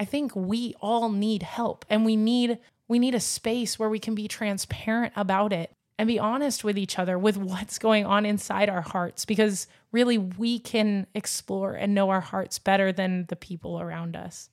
I 0.00 0.04
think 0.04 0.34
we 0.34 0.74
all 0.80 1.08
need 1.10 1.42
help 1.42 1.84
and 1.88 2.04
we 2.04 2.16
need 2.16 2.58
we 2.88 2.98
need 2.98 3.14
a 3.14 3.20
space 3.20 3.78
where 3.78 3.88
we 3.88 3.98
can 3.98 4.14
be 4.14 4.28
transparent 4.28 5.12
about 5.16 5.52
it 5.52 5.75
and 5.98 6.06
be 6.06 6.18
honest 6.18 6.62
with 6.62 6.76
each 6.76 6.98
other 6.98 7.18
with 7.18 7.36
what's 7.36 7.78
going 7.78 8.04
on 8.04 8.26
inside 8.26 8.68
our 8.68 8.82
hearts 8.82 9.24
because 9.24 9.66
really 9.92 10.18
we 10.18 10.58
can 10.58 11.06
explore 11.14 11.74
and 11.74 11.94
know 11.94 12.10
our 12.10 12.20
hearts 12.20 12.58
better 12.58 12.92
than 12.92 13.26
the 13.28 13.36
people 13.36 13.80
around 13.80 14.16
us. 14.16 14.50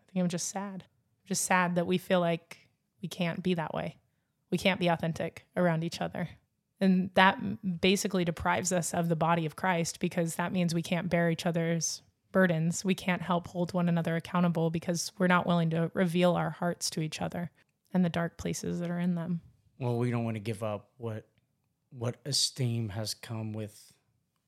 I 0.00 0.12
think 0.12 0.22
I'm 0.22 0.28
just 0.28 0.48
sad. 0.48 0.84
I'm 0.84 1.28
just 1.28 1.44
sad 1.44 1.76
that 1.76 1.86
we 1.86 1.98
feel 1.98 2.20
like 2.20 2.58
we 3.00 3.08
can't 3.08 3.42
be 3.42 3.54
that 3.54 3.74
way. 3.74 3.96
We 4.50 4.58
can't 4.58 4.80
be 4.80 4.88
authentic 4.88 5.46
around 5.56 5.84
each 5.84 6.00
other. 6.00 6.28
And 6.80 7.10
that 7.14 7.80
basically 7.80 8.24
deprives 8.24 8.72
us 8.72 8.92
of 8.92 9.08
the 9.08 9.16
body 9.16 9.46
of 9.46 9.54
Christ 9.54 10.00
because 10.00 10.34
that 10.34 10.52
means 10.52 10.74
we 10.74 10.82
can't 10.82 11.08
bear 11.08 11.30
each 11.30 11.46
other's 11.46 12.02
burdens. 12.32 12.84
We 12.84 12.96
can't 12.96 13.22
help 13.22 13.46
hold 13.46 13.72
one 13.72 13.88
another 13.88 14.16
accountable 14.16 14.68
because 14.68 15.12
we're 15.16 15.28
not 15.28 15.46
willing 15.46 15.70
to 15.70 15.92
reveal 15.94 16.34
our 16.34 16.50
hearts 16.50 16.90
to 16.90 17.00
each 17.00 17.22
other 17.22 17.52
and 17.94 18.04
the 18.04 18.08
dark 18.08 18.36
places 18.36 18.80
that 18.80 18.90
are 18.90 18.98
in 18.98 19.14
them 19.14 19.42
well 19.82 19.98
we 19.98 20.10
don't 20.10 20.24
want 20.24 20.36
to 20.36 20.40
give 20.40 20.62
up 20.62 20.88
what 20.96 21.26
what 21.90 22.16
esteem 22.24 22.90
has 22.90 23.12
come 23.12 23.52
with 23.52 23.92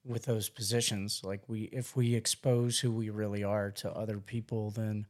with 0.04 0.26
those 0.26 0.48
positions. 0.48 1.22
Like 1.24 1.42
we 1.48 1.62
if 1.72 1.96
we 1.96 2.14
expose 2.14 2.78
who 2.80 2.92
we 2.92 3.10
really 3.10 3.42
are 3.42 3.70
to 3.72 3.90
other 3.90 4.18
people 4.18 4.70
then 4.70 5.06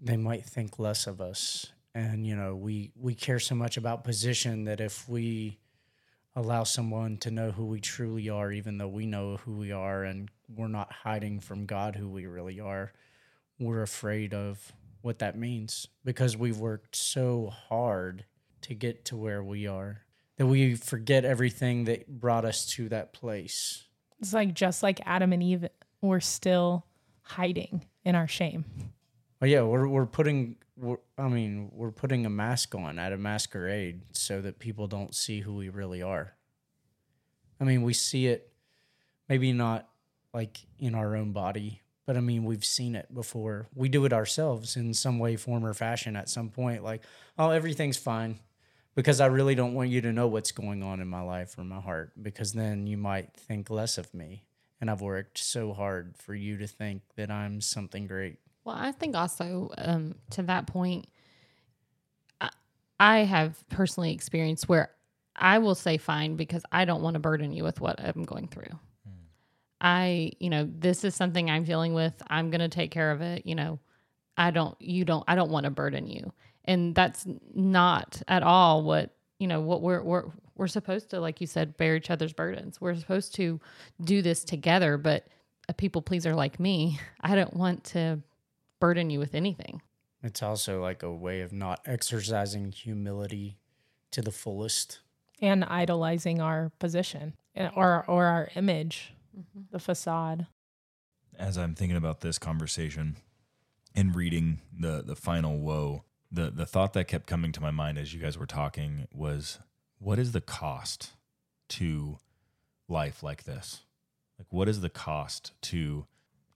they 0.00 0.16
might 0.16 0.44
think 0.44 0.78
less 0.78 1.06
of 1.06 1.20
us. 1.20 1.66
And 1.94 2.24
you 2.24 2.36
know 2.36 2.54
we 2.54 2.92
we 2.96 3.14
care 3.14 3.40
so 3.40 3.54
much 3.54 3.76
about 3.76 4.04
position 4.04 4.64
that 4.64 4.80
if 4.80 5.08
we 5.08 5.58
allow 6.36 6.62
someone 6.62 7.16
to 7.16 7.30
know 7.32 7.50
who 7.50 7.66
we 7.66 7.80
truly 7.80 8.28
are 8.28 8.52
even 8.52 8.78
though 8.78 8.86
we 8.86 9.06
know 9.06 9.38
who 9.38 9.54
we 9.54 9.72
are 9.72 10.04
and 10.04 10.30
we're 10.54 10.68
not 10.68 10.92
hiding 10.92 11.40
from 11.40 11.66
God 11.66 11.96
who 11.96 12.08
we 12.08 12.26
really 12.26 12.60
are 12.60 12.92
we're 13.58 13.82
afraid 13.82 14.32
of 14.32 14.72
what 15.02 15.18
that 15.18 15.36
means. 15.36 15.88
Because 16.04 16.36
we've 16.36 16.58
worked 16.58 16.94
so 16.94 17.50
hard 17.68 18.24
to 18.62 18.74
get 18.74 19.04
to 19.06 19.16
where 19.16 19.42
we 19.42 19.66
are, 19.66 20.02
that 20.36 20.46
we 20.46 20.74
forget 20.74 21.24
everything 21.24 21.84
that 21.84 22.08
brought 22.08 22.44
us 22.44 22.66
to 22.66 22.88
that 22.88 23.12
place. 23.12 23.84
It's 24.20 24.32
like 24.32 24.54
just 24.54 24.82
like 24.82 25.00
Adam 25.06 25.32
and 25.32 25.42
Eve, 25.42 25.68
we're 26.00 26.20
still 26.20 26.86
hiding 27.22 27.86
in 28.04 28.14
our 28.14 28.28
shame. 28.28 28.64
Oh 29.40 29.46
yeah, 29.46 29.62
we're 29.62 29.86
we're 29.86 30.06
putting 30.06 30.56
we're, 30.76 30.98
I 31.16 31.28
mean, 31.28 31.70
we're 31.72 31.90
putting 31.90 32.26
a 32.26 32.30
mask 32.30 32.74
on 32.74 32.98
at 32.98 33.12
a 33.12 33.18
masquerade 33.18 34.02
so 34.12 34.40
that 34.40 34.58
people 34.58 34.86
don't 34.86 35.14
see 35.14 35.40
who 35.40 35.54
we 35.54 35.68
really 35.68 36.02
are. 36.02 36.34
I 37.60 37.64
mean, 37.64 37.82
we 37.82 37.92
see 37.92 38.26
it 38.26 38.52
maybe 39.28 39.52
not 39.52 39.88
like 40.32 40.60
in 40.78 40.94
our 40.94 41.16
own 41.16 41.32
body, 41.32 41.82
but 42.06 42.16
I 42.16 42.20
mean, 42.20 42.44
we've 42.44 42.64
seen 42.64 42.94
it 42.94 43.12
before. 43.12 43.68
We 43.74 43.88
do 43.88 44.04
it 44.04 44.12
ourselves 44.12 44.76
in 44.76 44.94
some 44.94 45.18
way, 45.18 45.36
form, 45.36 45.64
or 45.64 45.74
fashion 45.74 46.16
at 46.16 46.28
some 46.28 46.50
point. 46.50 46.84
Like, 46.84 47.02
oh, 47.38 47.50
everything's 47.50 47.96
fine 47.96 48.38
because 48.98 49.20
I 49.20 49.26
really 49.26 49.54
don't 49.54 49.74
want 49.74 49.90
you 49.90 50.00
to 50.00 50.12
know 50.12 50.26
what's 50.26 50.50
going 50.50 50.82
on 50.82 50.98
in 50.98 51.06
my 51.06 51.20
life 51.20 51.54
or 51.56 51.62
my 51.62 51.78
heart 51.78 52.10
because 52.20 52.52
then 52.52 52.88
you 52.88 52.96
might 52.96 53.32
think 53.32 53.70
less 53.70 53.96
of 53.96 54.12
me. 54.12 54.42
And 54.80 54.90
I've 54.90 55.02
worked 55.02 55.38
so 55.38 55.72
hard 55.72 56.16
for 56.18 56.34
you 56.34 56.56
to 56.58 56.66
think 56.66 57.02
that 57.14 57.30
I'm 57.30 57.60
something 57.60 58.08
great. 58.08 58.38
Well, 58.64 58.74
I 58.76 58.90
think 58.90 59.14
also 59.14 59.70
um, 59.78 60.16
to 60.30 60.42
that 60.42 60.66
point, 60.66 61.06
I, 62.40 62.50
I 62.98 63.18
have 63.18 63.56
personally 63.68 64.12
experienced 64.12 64.68
where 64.68 64.90
I 65.36 65.58
will 65.58 65.76
say 65.76 65.96
fine 65.96 66.34
because 66.34 66.64
I 66.72 66.84
don't 66.84 67.00
want 67.00 67.14
to 67.14 67.20
burden 67.20 67.52
you 67.52 67.62
with 67.62 67.80
what 67.80 68.00
I'm 68.00 68.24
going 68.24 68.48
through. 68.48 68.64
Hmm. 69.04 69.12
I, 69.80 70.32
you 70.40 70.50
know, 70.50 70.68
this 70.68 71.04
is 71.04 71.14
something 71.14 71.48
I'm 71.48 71.62
dealing 71.62 71.94
with. 71.94 72.20
I'm 72.26 72.50
going 72.50 72.62
to 72.62 72.68
take 72.68 72.90
care 72.90 73.12
of 73.12 73.20
it. 73.20 73.46
You 73.46 73.54
know, 73.54 73.78
I 74.36 74.50
don't, 74.50 74.74
you 74.80 75.04
don't, 75.04 75.22
I 75.28 75.36
don't 75.36 75.52
want 75.52 75.66
to 75.66 75.70
burden 75.70 76.08
you 76.08 76.32
and 76.68 76.94
that's 76.94 77.26
not 77.54 78.22
at 78.28 78.44
all 78.44 78.84
what 78.84 79.16
you 79.40 79.48
know 79.48 79.60
what 79.60 79.82
we're 79.82 80.02
we're 80.02 80.24
we're 80.56 80.68
supposed 80.68 81.10
to 81.10 81.20
like 81.20 81.40
you 81.40 81.46
said 81.46 81.76
bear 81.76 81.96
each 81.96 82.10
other's 82.10 82.32
burdens 82.32 82.80
we're 82.80 82.94
supposed 82.94 83.34
to 83.34 83.60
do 84.04 84.22
this 84.22 84.44
together 84.44 84.96
but 84.98 85.26
a 85.68 85.74
people 85.74 86.02
pleaser 86.02 86.34
like 86.34 86.60
me 86.60 87.00
i 87.20 87.34
don't 87.34 87.54
want 87.54 87.82
to 87.84 88.20
burden 88.80 89.10
you 89.10 89.18
with 89.18 89.34
anything 89.34 89.80
It's 90.22 90.42
also 90.42 90.80
like 90.82 91.02
a 91.02 91.12
way 91.12 91.40
of 91.40 91.52
not 91.52 91.80
exercising 91.86 92.70
humility 92.72 93.58
to 94.10 94.22
the 94.22 94.32
fullest. 94.32 95.00
and 95.40 95.64
idolizing 95.64 96.40
our 96.40 96.70
position 96.78 97.34
eh, 97.54 97.68
or 97.76 98.04
or 98.08 98.24
our 98.26 98.48
image, 98.56 99.14
the 99.70 99.78
facade. 99.78 100.46
as 101.38 101.56
I'm 101.56 101.74
thinking 101.74 101.96
about 101.96 102.20
this 102.20 102.38
conversation 102.38 103.16
and 103.94 104.14
reading 104.16 104.60
the 104.76 105.02
the 105.02 105.14
final 105.16 105.58
woe, 105.58 106.02
the 106.30 106.50
the 106.50 106.66
thought 106.66 106.92
that 106.92 107.08
kept 107.08 107.26
coming 107.26 107.52
to 107.52 107.60
my 107.60 107.70
mind 107.70 107.98
as 107.98 108.12
you 108.12 108.20
guys 108.20 108.38
were 108.38 108.46
talking 108.46 109.06
was 109.12 109.58
what 109.98 110.18
is 110.18 110.32
the 110.32 110.40
cost 110.40 111.12
to 111.68 112.18
life 112.88 113.22
like 113.22 113.44
this? 113.44 113.82
Like 114.38 114.48
what 114.50 114.68
is 114.68 114.80
the 114.80 114.90
cost 114.90 115.52
to 115.62 116.06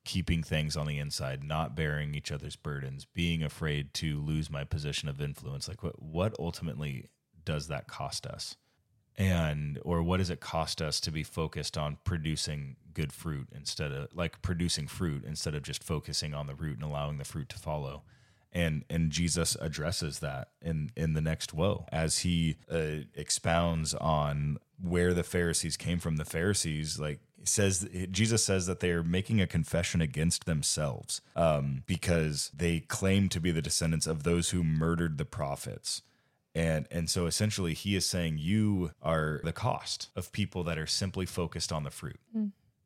keeping 0.04 0.42
things 0.42 0.76
on 0.76 0.86
the 0.86 0.98
inside, 0.98 1.42
not 1.44 1.76
bearing 1.76 2.14
each 2.14 2.32
other's 2.32 2.56
burdens, 2.56 3.04
being 3.04 3.42
afraid 3.42 3.94
to 3.94 4.20
lose 4.20 4.50
my 4.50 4.64
position 4.64 5.08
of 5.08 5.20
influence? 5.20 5.68
Like 5.68 5.82
what 5.82 6.00
what 6.02 6.34
ultimately 6.38 7.08
does 7.44 7.68
that 7.68 7.88
cost 7.88 8.26
us? 8.26 8.56
and 9.16 9.78
or 9.84 10.02
what 10.02 10.18
does 10.18 10.30
it 10.30 10.40
cost 10.40 10.80
us 10.80 11.00
to 11.00 11.10
be 11.10 11.22
focused 11.22 11.76
on 11.76 11.98
producing 12.04 12.76
good 12.94 13.12
fruit 13.12 13.48
instead 13.54 13.92
of 13.92 14.08
like 14.14 14.40
producing 14.42 14.86
fruit 14.86 15.24
instead 15.26 15.54
of 15.54 15.62
just 15.62 15.84
focusing 15.84 16.34
on 16.34 16.46
the 16.46 16.54
root 16.54 16.74
and 16.74 16.82
allowing 16.82 17.18
the 17.18 17.24
fruit 17.24 17.48
to 17.48 17.58
follow 17.58 18.02
and 18.52 18.84
and 18.90 19.10
Jesus 19.10 19.56
addresses 19.60 20.18
that 20.20 20.48
in 20.60 20.90
in 20.96 21.14
the 21.14 21.20
next 21.20 21.54
woe 21.54 21.86
as 21.90 22.18
he 22.18 22.56
uh, 22.70 23.04
expounds 23.14 23.94
on 23.94 24.58
where 24.80 25.14
the 25.14 25.22
Pharisees 25.22 25.76
came 25.76 25.98
from. 25.98 26.16
The 26.16 26.24
Pharisees 26.24 26.98
like 26.98 27.20
says 27.44 27.88
Jesus 28.10 28.44
says 28.44 28.66
that 28.66 28.80
they 28.80 28.90
are 28.90 29.02
making 29.02 29.40
a 29.40 29.46
confession 29.46 30.00
against 30.00 30.44
themselves 30.44 31.20
um, 31.34 31.82
because 31.86 32.50
they 32.54 32.80
claim 32.80 33.28
to 33.30 33.40
be 33.40 33.50
the 33.50 33.62
descendants 33.62 34.06
of 34.06 34.22
those 34.22 34.50
who 34.50 34.62
murdered 34.62 35.18
the 35.18 35.24
prophets. 35.24 36.02
And 36.54 36.86
and 36.90 37.08
so 37.08 37.26
essentially 37.26 37.72
he 37.72 37.96
is 37.96 38.04
saying 38.04 38.36
you 38.38 38.92
are 39.02 39.40
the 39.42 39.54
cost 39.54 40.10
of 40.14 40.32
people 40.32 40.62
that 40.64 40.78
are 40.78 40.86
simply 40.86 41.24
focused 41.24 41.72
on 41.72 41.84
the 41.84 41.90
fruit 41.90 42.20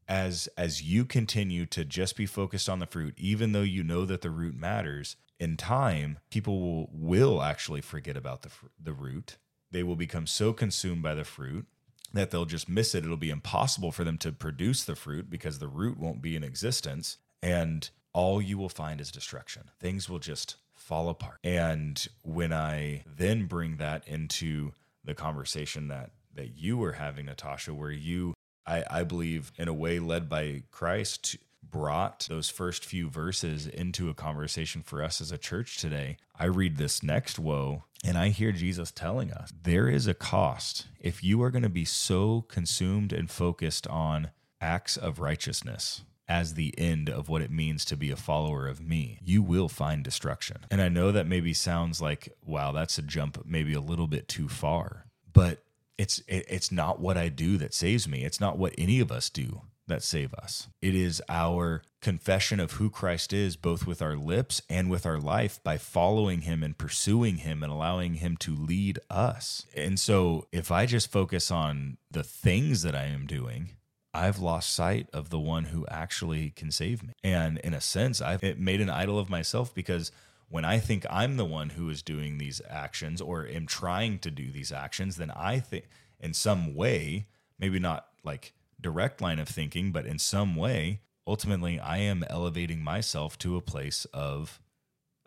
as 0.09 0.49
as 0.57 0.83
you 0.83 1.05
continue 1.05 1.66
to 1.66 1.85
just 1.85 2.16
be 2.16 2.27
focused 2.27 2.69
on 2.69 2.79
the 2.79 2.87
fruit 2.87 3.14
even 3.16 3.53
though 3.53 3.62
you 3.62 3.83
know 3.83 4.05
that 4.05 4.21
the 4.21 4.31
root 4.31 4.55
matters 4.55 5.16
in 5.38 5.57
time 5.57 6.19
people 6.31 6.61
will, 6.61 6.90
will 6.92 7.42
actually 7.42 7.81
forget 7.81 8.16
about 8.16 8.42
the 8.42 8.51
the 8.83 8.92
root. 8.92 9.37
They 9.71 9.83
will 9.83 9.97
become 9.97 10.27
so 10.27 10.53
consumed 10.53 11.03
by 11.03 11.14
the 11.14 11.25
fruit 11.25 11.66
that 12.12 12.31
they'll 12.31 12.45
just 12.45 12.69
miss 12.69 12.95
it. 12.95 13.05
It'll 13.05 13.16
be 13.16 13.31
impossible 13.31 13.92
for 13.92 14.05
them 14.05 14.16
to 14.19 14.33
produce 14.33 14.85
the 14.85 14.95
fruit 14.95 15.29
because 15.29 15.59
the 15.59 15.69
root 15.69 15.99
won't 15.99 16.23
be 16.23 16.37
in 16.37 16.45
existence 16.45 17.19
and 17.42 17.90
all 18.12 18.40
you 18.40 18.57
will 18.57 18.71
find 18.71 19.01
is 19.01 19.11
destruction. 19.11 19.71
Things 19.79 20.09
will 20.09 20.21
just 20.21 20.57
fall 20.75 21.09
apart. 21.09 21.38
And 21.45 22.07
when 22.23 22.53
i 22.53 23.03
then 23.07 23.47
bring 23.47 23.77
that 23.77 24.07
into 24.07 24.73
the 25.05 25.14
conversation 25.14 25.88
that 25.88 26.11
that 26.35 26.57
you 26.57 26.77
were 26.77 26.92
having 26.92 27.27
natasha 27.27 27.73
where 27.73 27.90
you 27.90 28.35
I, 28.67 28.85
I 28.91 29.03
believe, 29.03 29.53
in 29.57 29.69
a 29.69 29.75
way 29.75 29.99
led 29.99 30.29
by 30.29 30.63
Christ, 30.71 31.37
brought 31.71 32.27
those 32.29 32.49
first 32.49 32.85
few 32.85 33.11
verses 33.11 33.67
into 33.67 34.09
a 34.09 34.15
conversation 34.15 34.83
for 34.83 35.03
us 35.03 35.21
as 35.21 35.33
a 35.33 35.39
church 35.39 35.79
today. 35.79 36.17
I 36.39 36.47
read 36.47 36.77
this 36.77 37.03
next 37.03 37.39
woe 37.39 37.85
and 38.05 38.17
I 38.17 38.29
hear 38.29 38.53
Jesus 38.53 38.91
telling 38.91 39.33
us 39.33 39.53
there 39.63 39.89
is 39.89 40.07
a 40.07 40.15
cost. 40.15 40.87
If 41.01 41.25
you 41.25 41.43
are 41.43 41.51
going 41.51 41.63
to 41.63 41.69
be 41.69 41.85
so 41.85 42.43
consumed 42.43 43.13
and 43.13 43.31
focused 43.31 43.87
on 43.89 44.31
acts 44.61 44.97
of 44.97 45.19
righteousness, 45.19 46.03
as 46.29 46.55
the 46.55 46.75
end 46.77 47.09
of 47.09 47.29
what 47.29 47.43
it 47.43 47.51
means 47.51 47.85
to 47.85 47.97
be 47.97 48.11
a 48.11 48.17
follower 48.17 48.67
of 48.67 48.81
me, 48.81 49.19
you 49.25 49.43
will 49.43 49.69
find 49.69 50.03
destruction. 50.03 50.59
And 50.71 50.83
I 50.83 50.89
know 50.89 51.13
that 51.13 51.27
maybe 51.27 51.55
sounds 51.55 52.01
like, 52.03 52.37
wow, 52.45 52.73
that's 52.73 52.99
a 52.99 53.03
jump 53.03 53.45
maybe 53.47 53.75
a 53.75 53.81
little 53.81 54.09
bit 54.09 54.27
too 54.27 54.49
far. 54.49 55.07
But 55.33 55.63
it's 55.99 56.19
it, 56.27 56.47
it's 56.49 56.73
not 56.73 57.01
what 57.01 57.17
I 57.17 57.29
do 57.29 57.57
that 57.59 57.75
saves 57.75 58.07
me. 58.07 58.25
It's 58.25 58.41
not 58.41 58.59
what 58.59 58.75
any 58.79 59.01
of 59.01 59.11
us 59.11 59.31
do 59.31 59.63
that 59.89 60.03
save 60.03 60.35
us. 60.35 60.69
It 60.83 60.95
is 60.95 61.23
our 61.29 61.83
confession 62.01 62.61
of 62.61 62.73
who 62.73 62.91
Christ 62.91 63.33
is 63.33 63.57
both 63.57 63.87
with 63.87 64.03
our 64.03 64.17
lips 64.17 64.61
and 64.69 64.91
with 64.91 65.07
our 65.07 65.19
life 65.19 65.63
by 65.63 65.79
following 65.79 66.43
him 66.43 66.63
and 66.63 66.77
pursuing 66.77 67.39
him 67.39 67.63
and 67.63 67.73
allowing 67.73 68.15
him 68.15 68.37
to 68.39 68.55
lead 68.55 68.99
us. 69.09 69.65
And 69.77 69.99
so 69.99 70.47
if 70.53 70.71
I 70.71 70.87
just 70.87 71.11
focus 71.11 71.51
on 71.51 71.99
the 72.11 72.25
things 72.25 72.83
that 72.83 72.97
I 72.97 73.05
am 73.05 73.27
doing, 73.27 73.71
I've 74.13 74.39
lost 74.39 74.75
sight 74.75 75.09
of 75.13 75.31
the 75.31 75.39
one 75.39 75.65
who 75.65 75.87
actually 75.89 76.51
can 76.51 76.71
save 76.71 77.03
me. 77.03 77.13
And 77.23 77.59
in 77.59 77.75
a 77.75 77.81
sense, 77.81 78.21
I've 78.21 78.43
made 78.59 78.81
an 78.81 78.91
idol 78.91 79.19
of 79.19 79.29
myself 79.29 79.75
because 79.75 80.11
when 80.49 80.65
I 80.65 80.79
think 80.79 81.05
I'm 81.11 81.37
the 81.37 81.45
one 81.45 81.71
who 81.71 81.89
is 81.91 82.03
doing 82.03 82.39
these 82.39 82.61
actions 82.69 83.21
or 83.21 83.47
am 83.47 83.67
trying 83.67 84.19
to 84.21 84.31
do 84.31 84.51
these 84.51 84.73
actions, 84.73 85.17
then 85.17 85.31
I 85.31 85.59
think 85.59 85.87
in 86.21 86.35
some 86.35 86.75
way, 86.75 87.27
maybe 87.59 87.79
not 87.79 88.07
like 88.25 88.53
direct 88.81 89.21
line 89.21 89.39
of 89.39 89.49
thinking, 89.49 89.93
but 89.93 90.07
in 90.07 90.19
some 90.19 90.55
way, 90.55 91.01
ultimately, 91.27 91.81
I 91.81 91.99
am 91.99 92.25
elevating 92.31 92.83
myself 92.83 93.39
to 93.39 93.57
a 93.57 93.63
place 93.63 94.05
of 94.13 94.61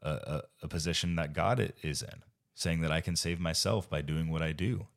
a, 0.02 0.12
a, 0.12 0.42
a 0.64 0.68
position 0.68 1.16
that 1.16 1.34
God 1.34 1.74
is 1.84 2.02
in, 2.02 2.24
saying 2.54 2.82
that 2.82 2.92
I 2.92 3.02
can 3.02 3.16
save 3.16 3.40
myself 3.40 3.90
by 3.90 4.02
doing 4.02 4.30
what 4.30 4.42
I 4.42 4.54
do. 4.54 4.88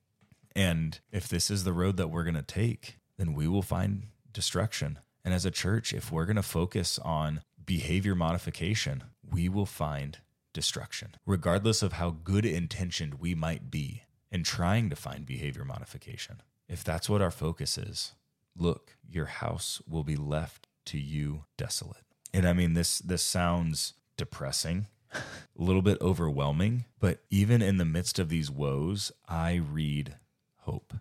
And 0.55 1.01
if 1.11 1.29
this 1.29 1.51
is 1.51 1.65
the 1.65 1.73
road 1.73 1.97
that 1.97 2.09
we're 2.09 2.25
going 2.25 2.35
to 2.35 2.43
take, 2.43 2.99
then 3.17 3.35
we 3.35 3.49
will 3.49 3.63
find 3.63 4.09
destruction. 4.33 4.99
And 5.25 5.33
as 5.33 5.45
a 5.45 5.51
church, 5.51 5.93
if 5.93 6.13
we're 6.13 6.27
going 6.27 6.37
to 6.37 6.43
focus 6.43 6.99
on 6.99 7.43
behavior 7.65 8.15
modification, 8.15 9.05
we 9.33 9.49
will 9.49 9.67
find 9.67 10.19
destruction, 10.53 11.15
regardless 11.27 11.83
of 11.83 11.95
how 11.95 12.11
good 12.11 12.45
intentioned 12.45 13.15
we 13.15 13.35
might 13.35 13.71
be 13.71 14.03
in 14.31 14.43
trying 14.43 14.91
to 14.91 14.97
find 14.97 15.27
behavior 15.27 15.65
modification. 15.65 16.43
If 16.69 16.85
that's 16.85 17.09
what 17.09 17.23
our 17.23 17.31
focus 17.31 17.79
is, 17.79 18.13
look, 18.57 18.97
your 19.09 19.27
house 19.27 19.81
will 19.89 20.05
be 20.05 20.17
left 20.17 20.69
to 20.87 20.99
you 20.99 21.45
desolate. 21.57 22.05
And 22.35 22.47
I 22.47 22.53
mean 22.53 22.75
this 22.75 22.99
this 22.99 23.23
sounds 23.23 23.95
depressing, 24.17 24.87
a 25.13 25.21
little 25.57 25.83
bit 25.83 26.01
overwhelming, 26.01 26.87
but 26.99 27.21
even 27.31 27.63
in 27.63 27.79
the 27.79 27.85
midst 27.85 28.19
of 28.19 28.29
these 28.29 28.51
woes, 28.51 29.13
I 29.29 29.55
read 29.55 30.17
hope 30.61 30.95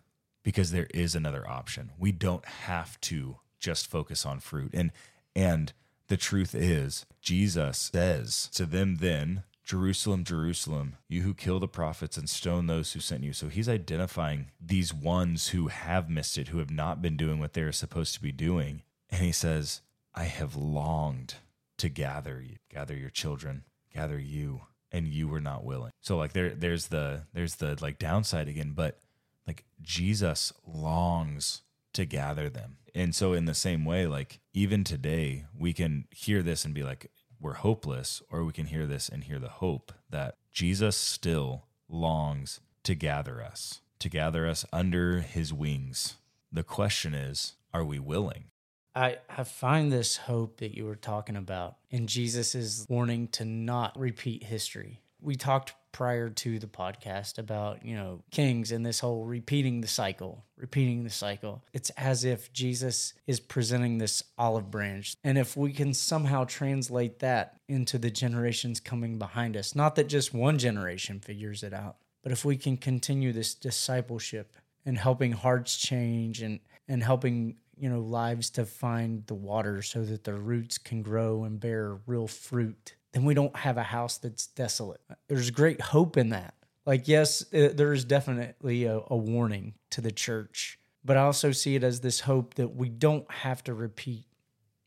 because 0.44 0.72
there 0.72 0.88
is 0.94 1.16
another 1.16 1.48
option. 1.48 1.92
We 1.98 2.12
don't 2.12 2.46
have 2.46 3.00
to 3.02 3.38
just 3.60 3.90
focus 3.90 4.26
on 4.26 4.40
fruit. 4.40 4.72
And 4.74 4.92
and 5.36 5.72
the 6.12 6.18
truth 6.18 6.54
is, 6.54 7.06
Jesus 7.22 7.90
says 7.94 8.50
to 8.56 8.66
them 8.66 8.98
then, 8.98 9.44
Jerusalem, 9.64 10.26
Jerusalem, 10.26 10.98
you 11.08 11.22
who 11.22 11.34
kill 11.34 11.62
the 11.62 11.70
prophets 11.70 12.18
and 12.18 12.30
stone 12.30 12.68
those 12.68 12.92
who 12.92 13.00
sent 13.00 13.24
you. 13.24 13.32
So 13.32 13.48
he's 13.48 13.70
identifying 13.70 14.52
these 14.60 14.94
ones 14.94 15.50
who 15.50 15.70
have 15.70 16.10
missed 16.10 16.38
it, 16.38 16.50
who 16.50 16.58
have 16.58 16.70
not 16.70 17.02
been 17.02 17.16
doing 17.16 17.40
what 17.40 17.54
they're 17.54 17.72
supposed 17.72 18.14
to 18.16 18.22
be 18.22 18.34
doing. 18.34 18.82
And 19.10 19.22
he 19.22 19.32
says, 19.32 19.80
I 20.14 20.26
have 20.26 20.58
longed 20.58 21.36
to 21.78 21.88
gather 21.88 22.42
you, 22.42 22.58
gather 22.70 22.98
your 22.98 23.10
children, 23.10 23.64
gather 23.96 24.20
you, 24.20 24.64
and 24.92 25.08
you 25.08 25.30
were 25.30 25.40
not 25.40 25.64
willing. 25.64 25.94
So 26.02 26.18
like 26.18 26.34
there 26.34 26.50
there's 26.50 26.88
the 26.88 27.22
there's 27.34 27.56
the 27.56 27.78
like 27.80 28.00
downside 28.00 28.50
again, 28.50 28.74
but 28.76 29.00
like 29.48 29.64
Jesus 29.82 30.52
longs 30.68 31.62
to 31.94 32.06
gather 32.06 32.50
them. 32.50 32.78
And 32.94 33.16
so 33.16 33.34
in 33.34 33.46
the 33.46 33.54
same 33.54 33.86
way, 33.86 34.08
like 34.08 34.40
even 34.54 34.84
today, 34.84 35.46
we 35.58 35.74
can 35.74 36.06
hear 36.12 36.42
this 36.44 36.66
and 36.66 36.74
be 36.74 36.84
like, 36.84 37.10
we're 37.40 37.54
hopeless, 37.54 38.22
or 38.30 38.44
we 38.44 38.54
can 38.54 38.68
hear 38.68 38.86
this 38.86 39.10
and 39.10 39.24
hear 39.24 39.40
the 39.40 39.50
hope 39.50 39.92
that 40.10 40.36
Jesus 40.52 40.96
still 40.96 41.66
longs 41.90 42.60
to 42.84 42.94
gather 42.94 43.42
us, 43.42 43.82
to 44.00 44.10
gather 44.10 44.48
us 44.48 44.66
under 44.72 45.22
his 45.22 45.52
wings. 45.52 46.18
The 46.52 46.64
question 46.64 47.14
is, 47.14 47.54
are 47.74 47.84
we 47.84 47.98
willing? 47.98 48.46
I, 48.94 49.20
I 49.30 49.44
find 49.44 49.92
this 49.92 50.18
hope 50.18 50.58
that 50.58 50.76
you 50.76 50.86
were 50.86 50.96
talking 50.96 51.38
about 51.38 51.78
in 51.90 52.08
Jesus' 52.08 52.86
warning 52.90 53.30
to 53.30 53.46
not 53.46 53.98
repeat 53.98 54.44
history. 54.44 55.00
We 55.22 55.36
talked 55.36 55.74
prior 55.92 56.30
to 56.30 56.60
the 56.60 56.68
podcast 56.68 57.38
about, 57.38 57.86
you 57.86 57.96
know, 57.96 58.24
kings 58.32 58.72
and 58.72 58.86
this 58.86 59.00
whole 59.00 59.26
repeating 59.26 59.82
the 59.82 59.88
cycle, 59.88 60.46
repeating 60.58 61.04
the 61.04 61.10
cycle. 61.10 61.64
It's 61.74 61.90
as 61.92 62.24
if 62.24 62.52
Jesus 62.54 63.14
is 63.28 63.40
presenting 63.40 63.98
this 63.98 64.24
olive 64.38 64.72
branch. 64.72 65.16
And 65.24 65.38
if 65.38 65.58
we 65.58 65.74
can 65.74 65.94
somehow 65.94 66.46
translate 66.46 67.20
that 67.20 67.60
into 67.68 67.98
the 67.98 68.12
generations 68.12 68.80
coming 68.80 69.18
behind 69.20 69.58
us, 69.58 69.76
not 69.76 69.96
that 69.96 70.08
just 70.08 70.34
one 70.34 70.58
generation 70.58 71.20
figures 71.20 71.64
it 71.64 71.74
out, 71.74 71.98
but 72.24 72.32
if 72.32 72.46
we 72.46 72.58
can 72.58 72.78
continue 72.78 73.34
this 73.34 73.54
discipleship 73.56 74.56
and 74.86 74.98
helping 74.98 75.32
hearts 75.32 75.78
change 75.78 76.42
and 76.42 76.60
and 76.88 77.04
helping 77.04 77.56
you 77.78 77.90
know 77.90 78.00
lives 78.00 78.50
to 78.52 78.66
find 78.66 79.26
the 79.28 79.36
water 79.36 79.82
so 79.82 80.04
that 80.04 80.24
the 80.24 80.34
roots 80.34 80.78
can 80.78 81.02
grow 81.02 81.44
and 81.44 81.60
bear 81.60 81.98
real 82.06 82.28
fruit 82.28 82.96
then 83.14 83.26
we 83.26 83.34
don't 83.34 83.56
have 83.58 83.78
a 83.78 83.84
house 83.84 84.18
that's 84.18 84.48
desolate 84.48 85.02
there's 85.28 85.50
great 85.52 85.82
hope 85.82 86.18
in 86.18 86.30
that 86.30 86.54
like 86.86 87.08
yes 87.08 87.42
uh, 87.54 87.70
there 87.74 87.94
is 87.94 88.06
definitely 88.06 88.86
a, 88.86 89.00
a 89.08 89.16
warning 89.18 89.74
to 89.90 90.02
the 90.02 90.12
church 90.12 90.80
but 91.04 91.18
i 91.18 91.22
also 91.22 91.52
see 91.52 91.76
it 91.76 91.84
as 91.84 92.02
this 92.02 92.22
hope 92.22 92.54
that 92.56 92.76
we 92.76 92.90
don't 92.90 93.30
have 93.32 93.64
to 93.64 93.74
repeat 93.74 94.26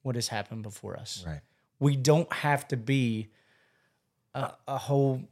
what 0.02 0.14
has 0.14 0.28
happened 0.28 0.62
before 0.62 0.96
us 0.96 1.24
Right. 1.26 1.40
we 1.78 1.96
don't 1.96 2.32
have 2.32 2.66
to 2.68 2.76
be 2.76 3.28
a, 4.34 4.52
a 4.66 4.78
whole 4.78 5.22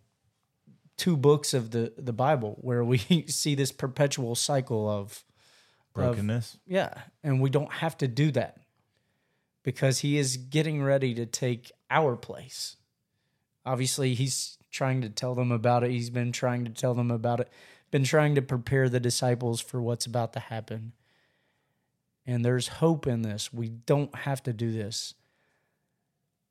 two 0.96 1.16
books 1.16 1.52
of 1.54 1.70
the 1.72 1.92
the 1.98 2.12
Bible 2.12 2.56
where 2.60 2.84
we 2.84 2.98
see 3.26 3.54
this 3.56 3.72
perpetual 3.72 4.34
cycle 4.36 4.88
of 4.88 5.24
Brokenness. 5.94 6.58
yeah, 6.66 6.92
and 7.24 7.40
we 7.40 7.50
don't 7.50 7.72
have 7.72 7.96
to 7.98 8.06
do 8.08 8.30
that 8.32 8.58
because 9.62 9.98
he 10.00 10.16
is 10.18 10.36
getting 10.36 10.82
ready 10.82 11.14
to 11.14 11.26
take 11.26 11.72
our 11.90 12.14
place. 12.16 12.76
Obviously, 13.64 14.14
he's 14.14 14.58
trying 14.70 15.02
to 15.02 15.08
tell 15.08 15.34
them 15.34 15.52
about 15.52 15.84
it. 15.84 15.90
He's 15.90 16.10
been 16.10 16.32
trying 16.32 16.64
to 16.64 16.70
tell 16.70 16.94
them 16.94 17.10
about 17.10 17.40
it, 17.40 17.48
been 17.90 18.04
trying 18.04 18.34
to 18.34 18.42
prepare 18.42 18.88
the 18.88 19.00
disciples 19.00 19.60
for 19.60 19.80
what's 19.80 20.06
about 20.06 20.32
to 20.32 20.40
happen. 20.40 20.92
And 22.26 22.44
there's 22.44 22.68
hope 22.68 23.06
in 23.06 23.22
this. 23.22 23.52
We 23.52 23.68
don't 23.68 24.14
have 24.14 24.42
to 24.44 24.52
do 24.52 24.72
this. 24.72 25.14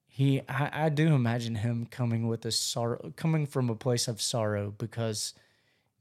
He 0.08 0.42
I, 0.50 0.86
I 0.86 0.90
do 0.90 1.16
imagine 1.16 1.56
him 1.56 1.88
coming 1.90 2.28
with 2.28 2.46
a 2.46 2.52
sorrow 2.52 3.14
coming 3.16 3.46
from 3.46 3.70
a 3.70 3.76
place 3.76 4.10
of 4.10 4.22
sorrow 4.22 4.74
because 4.78 5.34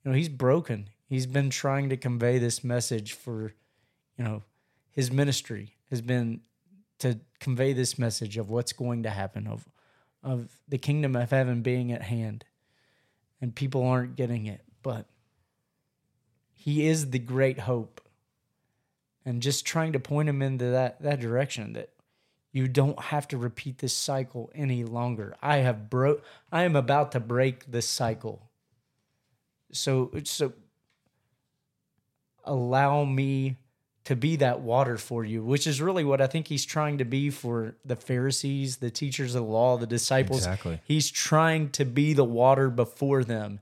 you 0.05 0.11
know 0.11 0.17
he's 0.17 0.29
broken. 0.29 0.91
He's 1.09 1.27
been 1.27 1.51
trying 1.51 1.89
to 1.91 1.97
convey 1.97 2.39
this 2.39 2.65
message 2.65 3.13
for 3.13 3.55
you 4.19 4.25
know 4.25 4.43
his 4.91 5.13
ministry 5.13 5.77
has 5.91 6.01
been 6.01 6.41
to 6.99 7.21
convey 7.39 7.73
this 7.73 7.99
message 7.99 8.37
of 8.37 8.51
what's 8.51 8.73
going 8.73 9.05
to 9.05 9.11
happen 9.11 9.47
of 9.47 9.69
of 10.23 10.49
the 10.69 10.79
kingdom 10.79 11.17
of 11.17 11.31
heaven 11.31 11.63
being 11.63 11.93
at 11.93 12.03
hand 12.03 12.45
and 13.41 13.55
people 13.55 13.87
aren't 13.87 14.17
getting 14.17 14.47
it 14.47 14.63
but 14.83 15.07
he 16.61 16.87
is 16.87 17.11
the 17.11 17.19
great 17.19 17.61
hope. 17.61 18.03
And 19.25 19.43
just 19.43 19.65
trying 19.65 19.93
to 19.93 20.01
point 20.01 20.29
him 20.29 20.43
into 20.43 20.67
that 20.67 21.01
that 21.03 21.21
direction 21.21 21.73
that 21.75 21.91
you 22.53 22.69
don't 22.69 23.01
have 23.01 23.29
to 23.29 23.39
repeat 23.39 23.79
this 23.79 23.95
cycle 23.95 24.51
any 24.55 24.85
longer. 24.85 25.37
I 25.41 25.59
have 25.59 25.89
broke 25.89 26.23
i 26.53 26.65
am 26.65 26.77
about 26.77 27.13
to 27.13 27.21
break 27.21 27.71
this 27.71 27.89
cycle. 27.89 28.51
So 29.73 30.11
so 30.25 30.53
allow 32.45 33.05
me 33.05 33.57
to 34.05 34.17
be 34.17 34.37
that 34.37 34.61
water 34.61 34.97
for 34.97 35.25
you, 35.25 35.45
which 35.45 35.67
is 35.67 35.81
really 35.81 36.05
what 36.05 36.21
I 36.21 36.27
think 36.27 36.49
he's 36.49 36.65
trying 36.65 36.99
to 36.99 37.05
be 37.05 37.31
for 37.31 37.77
the 37.85 37.97
Pharisees, 37.97 38.79
the 38.79 38.91
teachers 38.91 39.35
of 39.35 39.43
the 39.43 39.51
law, 39.51 39.77
the 39.77 39.87
disciples. 39.87 40.39
Exactly. 40.39 40.81
He's 40.85 41.11
trying 41.11 41.71
to 41.71 41.85
be 41.85 42.15
the 42.15 42.25
water 42.25 42.71
before 42.71 43.25
them. 43.25 43.61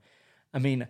I 0.54 0.58
mean, 0.58 0.86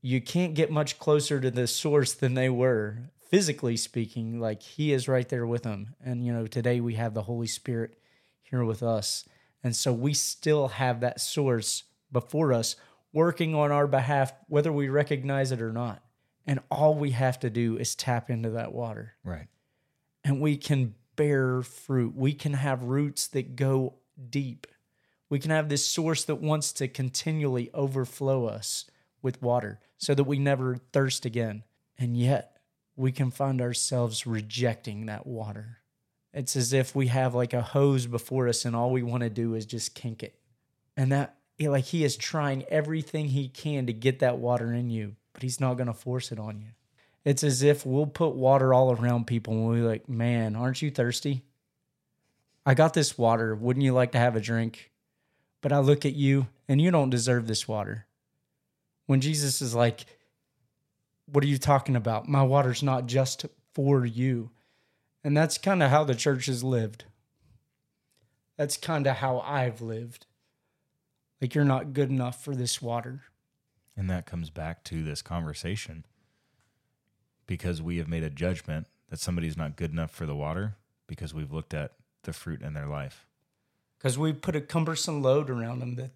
you 0.00 0.20
can't 0.20 0.54
get 0.54 0.70
much 0.70 0.98
closer 0.98 1.40
to 1.40 1.50
the 1.50 1.66
source 1.66 2.12
than 2.12 2.34
they 2.34 2.48
were, 2.48 3.10
physically 3.30 3.76
speaking. 3.76 4.40
Like 4.40 4.62
he 4.62 4.92
is 4.92 5.08
right 5.08 5.28
there 5.28 5.46
with 5.46 5.62
them. 5.62 5.94
And, 6.04 6.26
you 6.26 6.32
know, 6.32 6.46
today 6.46 6.80
we 6.80 6.94
have 6.94 7.14
the 7.14 7.22
Holy 7.22 7.46
Spirit 7.46 7.96
here 8.42 8.64
with 8.64 8.82
us. 8.82 9.24
And 9.62 9.76
so 9.76 9.92
we 9.92 10.12
still 10.12 10.68
have 10.68 11.00
that 11.00 11.20
source 11.20 11.84
before 12.10 12.52
us 12.52 12.74
working 13.12 13.54
on 13.54 13.70
our 13.70 13.86
behalf, 13.86 14.32
whether 14.48 14.72
we 14.72 14.88
recognize 14.88 15.52
it 15.52 15.62
or 15.62 15.72
not. 15.72 16.02
And 16.46 16.60
all 16.70 16.94
we 16.94 17.12
have 17.12 17.38
to 17.40 17.50
do 17.50 17.76
is 17.76 17.94
tap 17.94 18.30
into 18.30 18.50
that 18.50 18.72
water. 18.72 19.14
Right. 19.24 19.46
And 20.24 20.40
we 20.40 20.56
can 20.56 20.94
bear 21.16 21.62
fruit. 21.62 22.14
We 22.16 22.32
can 22.32 22.54
have 22.54 22.84
roots 22.84 23.26
that 23.28 23.56
go 23.56 23.94
deep. 24.30 24.66
We 25.28 25.38
can 25.38 25.50
have 25.50 25.68
this 25.68 25.86
source 25.86 26.24
that 26.24 26.36
wants 26.36 26.72
to 26.74 26.88
continually 26.88 27.70
overflow 27.72 28.46
us 28.46 28.84
with 29.22 29.40
water 29.40 29.80
so 29.98 30.14
that 30.14 30.24
we 30.24 30.38
never 30.38 30.76
thirst 30.92 31.24
again. 31.24 31.62
And 31.98 32.16
yet, 32.16 32.58
we 32.96 33.12
can 33.12 33.30
find 33.30 33.60
ourselves 33.60 34.26
rejecting 34.26 35.06
that 35.06 35.26
water. 35.26 35.78
It's 36.34 36.56
as 36.56 36.72
if 36.72 36.94
we 36.94 37.06
have 37.08 37.34
like 37.34 37.52
a 37.52 37.62
hose 37.62 38.06
before 38.06 38.48
us 38.48 38.64
and 38.64 38.74
all 38.74 38.90
we 38.90 39.02
want 39.02 39.22
to 39.22 39.30
do 39.30 39.54
is 39.54 39.66
just 39.66 39.94
kink 39.94 40.22
it. 40.22 40.38
And 40.96 41.12
that, 41.12 41.36
like, 41.60 41.84
he 41.84 42.04
is 42.04 42.16
trying 42.16 42.64
everything 42.64 43.28
he 43.28 43.48
can 43.48 43.86
to 43.86 43.92
get 43.92 44.18
that 44.18 44.38
water 44.38 44.72
in 44.72 44.90
you, 44.90 45.16
but 45.42 45.46
he's 45.46 45.58
not 45.58 45.74
going 45.74 45.88
to 45.88 45.92
force 45.92 46.30
it 46.30 46.38
on 46.38 46.60
you. 46.60 46.68
It's 47.24 47.42
as 47.42 47.64
if 47.64 47.84
we'll 47.84 48.06
put 48.06 48.36
water 48.36 48.72
all 48.72 48.92
around 48.92 49.26
people 49.26 49.54
and 49.54 49.66
we're 49.66 49.84
like, 49.84 50.08
man, 50.08 50.54
aren't 50.54 50.80
you 50.80 50.88
thirsty? 50.88 51.42
I 52.64 52.74
got 52.74 52.94
this 52.94 53.18
water. 53.18 53.52
Wouldn't 53.56 53.84
you 53.84 53.92
like 53.92 54.12
to 54.12 54.18
have 54.18 54.36
a 54.36 54.40
drink? 54.40 54.92
But 55.60 55.72
I 55.72 55.80
look 55.80 56.06
at 56.06 56.14
you 56.14 56.46
and 56.68 56.80
you 56.80 56.92
don't 56.92 57.10
deserve 57.10 57.48
this 57.48 57.66
water. 57.66 58.06
When 59.06 59.20
Jesus 59.20 59.60
is 59.60 59.74
like, 59.74 60.06
what 61.26 61.42
are 61.42 61.48
you 61.48 61.58
talking 61.58 61.96
about? 61.96 62.28
My 62.28 62.44
water's 62.44 62.84
not 62.84 63.06
just 63.06 63.44
for 63.74 64.06
you. 64.06 64.50
And 65.24 65.36
that's 65.36 65.58
kind 65.58 65.82
of 65.82 65.90
how 65.90 66.04
the 66.04 66.14
church 66.14 66.46
has 66.46 66.62
lived. 66.62 67.06
That's 68.56 68.76
kind 68.76 69.08
of 69.08 69.16
how 69.16 69.40
I've 69.40 69.80
lived. 69.80 70.26
Like, 71.40 71.56
you're 71.56 71.64
not 71.64 71.94
good 71.94 72.10
enough 72.10 72.44
for 72.44 72.54
this 72.54 72.80
water. 72.80 73.22
And 73.96 74.08
that 74.08 74.26
comes 74.26 74.50
back 74.50 74.84
to 74.84 75.02
this 75.02 75.22
conversation 75.22 76.04
because 77.46 77.82
we 77.82 77.98
have 77.98 78.08
made 78.08 78.22
a 78.22 78.30
judgment 78.30 78.86
that 79.10 79.18
somebody's 79.18 79.56
not 79.56 79.76
good 79.76 79.90
enough 79.90 80.10
for 80.10 80.24
the 80.24 80.34
water 80.34 80.76
because 81.06 81.34
we've 81.34 81.52
looked 81.52 81.74
at 81.74 81.92
the 82.22 82.32
fruit 82.32 82.62
in 82.62 82.72
their 82.72 82.86
life. 82.86 83.26
Because 83.98 84.18
we 84.18 84.32
put 84.32 84.56
a 84.56 84.60
cumbersome 84.60 85.22
load 85.22 85.50
around 85.50 85.80
them 85.80 85.96
that, 85.96 86.10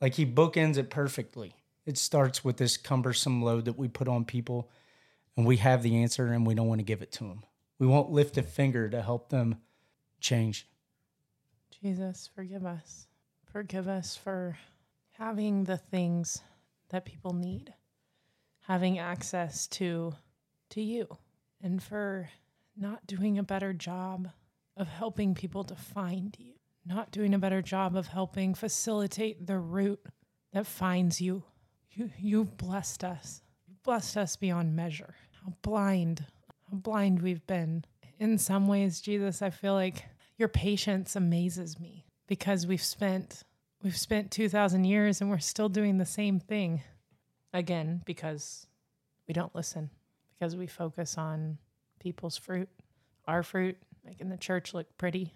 like, 0.00 0.14
he 0.14 0.26
bookends 0.26 0.76
it 0.76 0.90
perfectly. 0.90 1.54
It 1.86 1.96
starts 1.96 2.44
with 2.44 2.56
this 2.56 2.76
cumbersome 2.76 3.42
load 3.42 3.66
that 3.66 3.78
we 3.78 3.88
put 3.88 4.08
on 4.08 4.24
people, 4.24 4.68
and 5.36 5.46
we 5.46 5.58
have 5.58 5.82
the 5.82 5.96
answer 6.02 6.26
and 6.26 6.46
we 6.46 6.54
don't 6.54 6.66
want 6.66 6.80
to 6.80 6.84
give 6.84 7.02
it 7.02 7.12
to 7.12 7.24
them. 7.24 7.44
We 7.78 7.86
won't 7.86 8.10
lift 8.10 8.36
a 8.36 8.42
finger 8.42 8.88
to 8.88 9.02
help 9.02 9.28
them 9.28 9.56
change. 10.20 10.66
Jesus, 11.82 12.28
forgive 12.34 12.64
us. 12.64 13.06
Forgive 13.52 13.88
us 13.88 14.16
for 14.16 14.58
having 15.12 15.64
the 15.64 15.76
things 15.76 16.42
that 16.94 17.04
people 17.04 17.32
need, 17.32 17.74
having 18.68 19.00
access 19.00 19.66
to 19.66 20.14
to 20.70 20.80
you, 20.80 21.08
and 21.60 21.82
for 21.82 22.30
not 22.76 23.04
doing 23.04 23.36
a 23.36 23.42
better 23.42 23.72
job 23.72 24.30
of 24.76 24.86
helping 24.86 25.34
people 25.34 25.64
to 25.64 25.74
find 25.74 26.36
you, 26.38 26.52
not 26.86 27.10
doing 27.10 27.34
a 27.34 27.38
better 27.38 27.60
job 27.60 27.96
of 27.96 28.06
helping 28.06 28.54
facilitate 28.54 29.44
the 29.44 29.58
route 29.58 30.06
that 30.52 30.68
finds 30.68 31.20
you. 31.20 31.42
You 31.90 32.10
you've 32.16 32.56
blessed 32.56 33.02
us. 33.02 33.42
You've 33.66 33.82
blessed 33.82 34.16
us 34.16 34.36
beyond 34.36 34.76
measure. 34.76 35.16
How 35.42 35.52
blind, 35.62 36.24
how 36.70 36.76
blind 36.76 37.22
we've 37.22 37.46
been. 37.48 37.84
In 38.20 38.38
some 38.38 38.68
ways, 38.68 39.00
Jesus, 39.00 39.42
I 39.42 39.50
feel 39.50 39.74
like 39.74 40.04
your 40.38 40.48
patience 40.48 41.16
amazes 41.16 41.80
me 41.80 42.06
because 42.28 42.68
we've 42.68 42.80
spent 42.80 43.42
we've 43.84 43.96
spent 43.96 44.30
2000 44.30 44.84
years 44.84 45.20
and 45.20 45.30
we're 45.30 45.38
still 45.38 45.68
doing 45.68 45.98
the 45.98 46.06
same 46.06 46.40
thing 46.40 46.82
again 47.52 48.02
because 48.04 48.66
we 49.28 49.34
don't 49.34 49.54
listen 49.54 49.90
because 50.32 50.56
we 50.56 50.66
focus 50.66 51.16
on 51.16 51.58
people's 52.00 52.36
fruit 52.36 52.68
our 53.26 53.42
fruit 53.42 53.76
making 54.04 54.28
the 54.28 54.36
church 54.36 54.74
look 54.74 54.86
pretty 54.98 55.32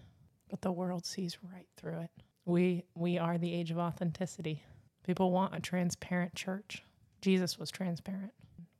but 0.48 0.62
the 0.62 0.72
world 0.72 1.06
sees 1.06 1.38
right 1.52 1.66
through 1.76 2.00
it. 2.00 2.10
We 2.44 2.84
we 2.94 3.18
are 3.18 3.38
the 3.38 3.52
age 3.52 3.70
of 3.70 3.78
authenticity. 3.78 4.62
People 5.04 5.30
want 5.30 5.54
a 5.54 5.60
transparent 5.60 6.34
church. 6.34 6.82
Jesus 7.20 7.58
was 7.58 7.70
transparent. 7.70 8.32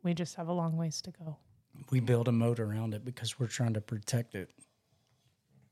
We 0.03 0.15
just 0.15 0.37
have 0.37 0.49
a 0.49 0.53
long 0.53 0.77
ways 0.77 1.03
to 1.03 1.11
go. 1.11 1.37
We 1.91 2.01
build 2.01 2.29
a 2.29 2.33
moat 2.33 2.61
around 2.61 2.95
it 2.95 3.05
because 3.05 3.39
we're 3.39 3.47
trying 3.47 3.75
to 3.75 3.81
protect 3.81 4.35
it, 4.35 4.51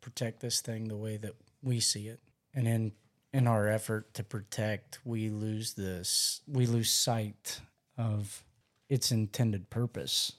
protect 0.00 0.40
this 0.40 0.61
thing 0.61 0.88
the 0.88 0.96
way 0.96 1.16
that 1.16 1.35
we 1.62 1.80
see 1.80 2.09
it. 2.09 2.20
And 2.54 2.66
in 2.66 2.92
in 3.32 3.46
our 3.46 3.68
effort 3.68 4.14
to 4.14 4.24
protect, 4.24 4.98
we 5.04 5.28
lose 5.28 5.74
this, 5.74 6.40
we 6.46 6.66
lose 6.66 6.90
sight 6.90 7.60
of 7.98 8.44
its 8.88 9.10
intended 9.10 9.68
purpose. 9.70 10.32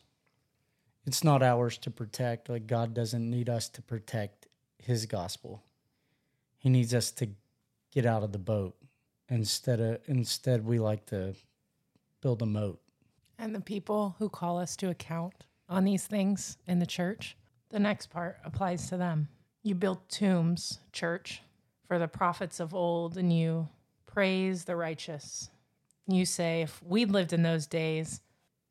It's 1.05 1.23
not 1.23 1.41
ours 1.43 1.77
to 1.79 1.91
protect. 1.91 2.49
Like 2.49 2.67
God 2.67 2.93
doesn't 2.93 3.29
need 3.29 3.49
us 3.49 3.69
to 3.69 3.81
protect 3.81 4.47
His 4.77 5.05
gospel. 5.05 5.63
He 6.57 6.69
needs 6.69 6.93
us 6.93 7.11
to 7.11 7.29
get 7.91 8.05
out 8.05 8.23
of 8.23 8.31
the 8.31 8.39
boat. 8.39 8.75
Instead 9.29 9.79
of 9.79 9.99
instead, 10.07 10.65
we 10.65 10.79
like 10.79 11.05
to 11.07 11.35
build 12.21 12.41
a 12.41 12.45
moat. 12.45 12.81
and 13.37 13.53
the 13.53 13.61
people 13.61 14.15
who 14.17 14.27
call 14.29 14.57
us 14.57 14.75
to 14.77 14.89
account 14.89 15.43
on 15.69 15.83
these 15.83 16.07
things 16.07 16.57
in 16.65 16.79
the 16.79 16.85
church, 16.85 17.37
the 17.69 17.79
next 17.79 18.07
part 18.09 18.37
applies 18.43 18.89
to 18.89 18.97
them. 18.97 19.27
You 19.63 19.75
built 19.75 20.09
tombs, 20.09 20.79
church, 20.93 21.41
for 21.87 21.97
the 21.97 22.07
prophets 22.07 22.59
of 22.59 22.73
old, 22.73 23.17
and 23.17 23.31
you 23.31 23.69
praise 24.05 24.65
the 24.65 24.75
righteous. 24.75 25.49
You 26.07 26.25
say, 26.25 26.61
if 26.61 26.81
we'd 26.83 27.11
lived 27.11 27.33
in 27.33 27.43
those 27.43 27.67
days, 27.67 28.21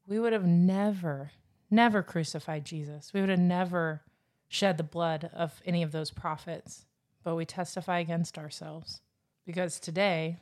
we 0.07 0.19
would 0.19 0.33
have 0.33 0.47
never, 0.47 1.31
never 1.71 2.03
crucified 2.03 2.65
Jesus. 2.65 3.13
We 3.13 3.21
would 3.21 3.31
have 3.31 3.39
never 3.39 4.03
shed 4.49 4.77
the 4.77 4.85
blood 4.85 5.31
of 5.33 5.61
any 5.65 5.83
of 5.83 5.93
those 5.93 6.11
prophets. 6.11 6.87
But 7.25 7.35
we 7.35 7.45
testify 7.45 7.99
against 7.99 8.39
ourselves 8.39 9.01
because 9.45 9.81
today, 9.81 10.39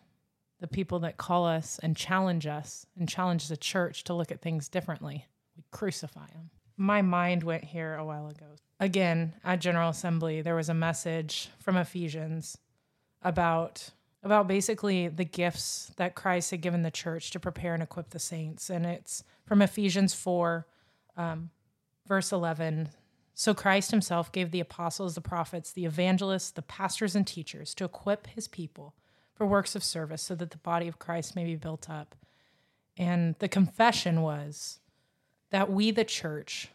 the 0.61 0.66
people 0.66 0.99
that 1.01 1.16
call 1.16 1.47
us 1.47 1.81
and 1.83 1.97
challenge 1.97 2.47
us 2.47 2.87
and 2.99 3.09
challenge 3.09 3.49
the 3.49 3.57
church 3.57 4.05
to 4.05 4.14
look 4.14 4.31
at 4.31 4.41
things 4.41 4.68
differently. 4.68 5.27
We 5.57 5.64
crucify 5.70 6.27
them. 6.27 6.51
My 6.77 7.03
mind 7.03 7.43
went 7.43 7.64
here 7.64 7.95
a 7.95 8.05
while 8.05 8.29
ago. 8.29 8.47
Again, 8.85 9.32
at 9.43 9.62
General 9.62 9.89
Assembly, 9.89 10.43
there 10.43 10.57
was 10.57 10.68
a 10.68 10.74
message 10.74 11.49
from 11.59 11.78
Ephesians 11.78 12.59
about 13.22 13.93
about 14.22 14.47
basically 14.47 15.09
the 15.09 15.24
gifts 15.24 15.91
that 15.97 16.14
Christ 16.14 16.51
had 16.51 16.61
given 16.61 16.82
the 16.82 16.91
church 16.91 17.30
to 17.30 17.41
prepare 17.41 17.72
and 17.72 17.82
equip 17.82 18.11
the 18.11 18.18
saints. 18.18 18.68
And 18.68 18.85
it's 18.85 19.24
from 19.47 19.62
Ephesians 19.62 20.12
4, 20.12 20.66
um, 21.16 21.49
verse 22.07 22.30
11. 22.30 22.91
So 23.32 23.55
Christ 23.55 23.91
himself 23.91 24.30
gave 24.30 24.51
the 24.51 24.61
apostles, 24.61 25.14
the 25.14 25.22
prophets, 25.22 25.72
the 25.72 25.87
evangelists, 25.87 26.51
the 26.51 26.61
pastors, 26.61 27.16
and 27.16 27.26
teachers 27.26 27.74
to 27.76 27.87
equip 27.87 28.26
his 28.26 28.49
people 28.49 28.95
for 29.32 29.47
works 29.47 29.74
of 29.74 29.82
service 29.82 30.20
so 30.20 30.35
that 30.35 30.51
the 30.51 30.59
body 30.59 30.89
of 30.89 30.99
Christ 30.99 31.35
may 31.35 31.47
be 31.47 31.57
built 31.57 31.89
up. 31.89 32.14
And 32.99 33.35
the 33.39 33.49
confession 33.49 34.20
was 34.20 34.80
that 35.49 35.70
we, 35.70 35.91
the 35.91 36.05
church, 36.05 36.68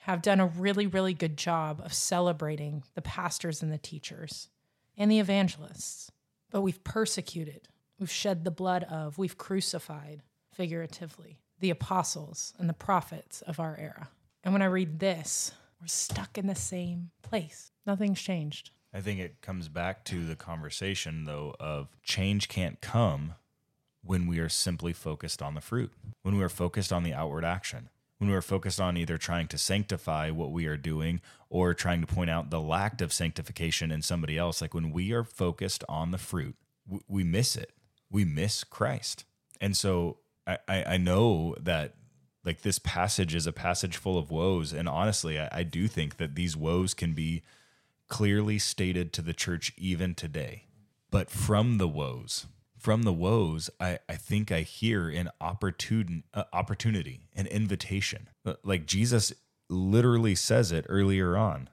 have 0.00 0.22
done 0.22 0.40
a 0.40 0.46
really, 0.46 0.86
really 0.86 1.14
good 1.14 1.36
job 1.36 1.80
of 1.84 1.92
celebrating 1.92 2.82
the 2.94 3.02
pastors 3.02 3.62
and 3.62 3.72
the 3.72 3.78
teachers 3.78 4.48
and 4.96 5.10
the 5.10 5.20
evangelists 5.20 6.10
but 6.50 6.62
we've 6.62 6.82
persecuted, 6.84 7.68
we've 7.98 8.10
shed 8.10 8.44
the 8.44 8.50
blood 8.50 8.84
of, 8.84 9.18
we've 9.18 9.38
crucified, 9.38 10.22
figuratively, 10.52 11.38
the 11.60 11.70
apostles 11.70 12.52
and 12.58 12.68
the 12.68 12.74
prophets 12.74 13.42
of 13.42 13.60
our 13.60 13.76
era. 13.78 14.08
And 14.42 14.52
when 14.52 14.62
I 14.62 14.66
read 14.66 14.98
this, 14.98 15.52
we're 15.80 15.86
stuck 15.86 16.36
in 16.36 16.46
the 16.46 16.54
same 16.54 17.10
place. 17.22 17.72
Nothing's 17.86 18.20
changed. 18.20 18.70
I 18.92 19.00
think 19.00 19.20
it 19.20 19.40
comes 19.40 19.68
back 19.68 20.04
to 20.06 20.26
the 20.26 20.34
conversation, 20.34 21.24
though, 21.24 21.54
of 21.60 21.88
change 22.02 22.48
can't 22.48 22.80
come 22.80 23.34
when 24.02 24.26
we 24.26 24.38
are 24.38 24.48
simply 24.48 24.92
focused 24.92 25.42
on 25.42 25.54
the 25.54 25.60
fruit, 25.60 25.92
when 26.22 26.36
we 26.36 26.42
are 26.42 26.48
focused 26.48 26.92
on 26.92 27.04
the 27.04 27.12
outward 27.12 27.44
action, 27.44 27.90
when 28.20 28.28
we 28.28 28.36
are 28.36 28.42
focused 28.42 28.78
on 28.78 28.98
either 28.98 29.16
trying 29.16 29.48
to 29.48 29.56
sanctify 29.56 30.28
what 30.28 30.52
we 30.52 30.66
are 30.66 30.76
doing 30.76 31.22
or 31.48 31.72
trying 31.72 32.02
to 32.02 32.06
point 32.06 32.28
out 32.28 32.50
the 32.50 32.60
lack 32.60 33.00
of 33.00 33.14
sanctification 33.14 33.90
in 33.90 34.02
somebody 34.02 34.36
else. 34.36 34.60
Like 34.60 34.74
when 34.74 34.92
we 34.92 35.10
are 35.12 35.24
focused 35.24 35.82
on 35.88 36.10
the 36.10 36.18
fruit, 36.18 36.54
we 37.08 37.24
miss 37.24 37.56
it. 37.56 37.72
We 38.10 38.26
miss 38.26 38.62
Christ. 38.62 39.24
And 39.58 39.74
so 39.74 40.18
I, 40.46 40.58
I 40.68 40.96
know 40.98 41.56
that 41.58 41.94
like 42.44 42.60
this 42.60 42.78
passage 42.78 43.34
is 43.34 43.46
a 43.46 43.52
passage 43.52 43.96
full 43.96 44.18
of 44.18 44.30
woes. 44.30 44.74
And 44.74 44.86
honestly, 44.86 45.40
I, 45.40 45.48
I 45.50 45.62
do 45.62 45.88
think 45.88 46.18
that 46.18 46.34
these 46.34 46.54
woes 46.54 46.92
can 46.92 47.14
be 47.14 47.42
clearly 48.08 48.58
stated 48.58 49.14
to 49.14 49.22
the 49.22 49.32
church 49.32 49.72
even 49.78 50.14
today. 50.14 50.64
But 51.10 51.30
from 51.30 51.78
the 51.78 51.88
woes, 51.88 52.46
from 52.80 53.02
the 53.02 53.12
woes, 53.12 53.68
I, 53.78 53.98
I 54.08 54.14
think 54.14 54.50
I 54.50 54.62
hear 54.62 55.08
an 55.08 55.30
opportun, 55.40 56.22
uh, 56.32 56.44
opportunity, 56.52 57.20
an 57.34 57.46
invitation. 57.46 58.28
Uh, 58.44 58.54
like 58.64 58.86
Jesus 58.86 59.32
literally 59.68 60.34
says 60.34 60.72
it 60.72 60.86
earlier 60.88 61.36
on. 61.36 61.68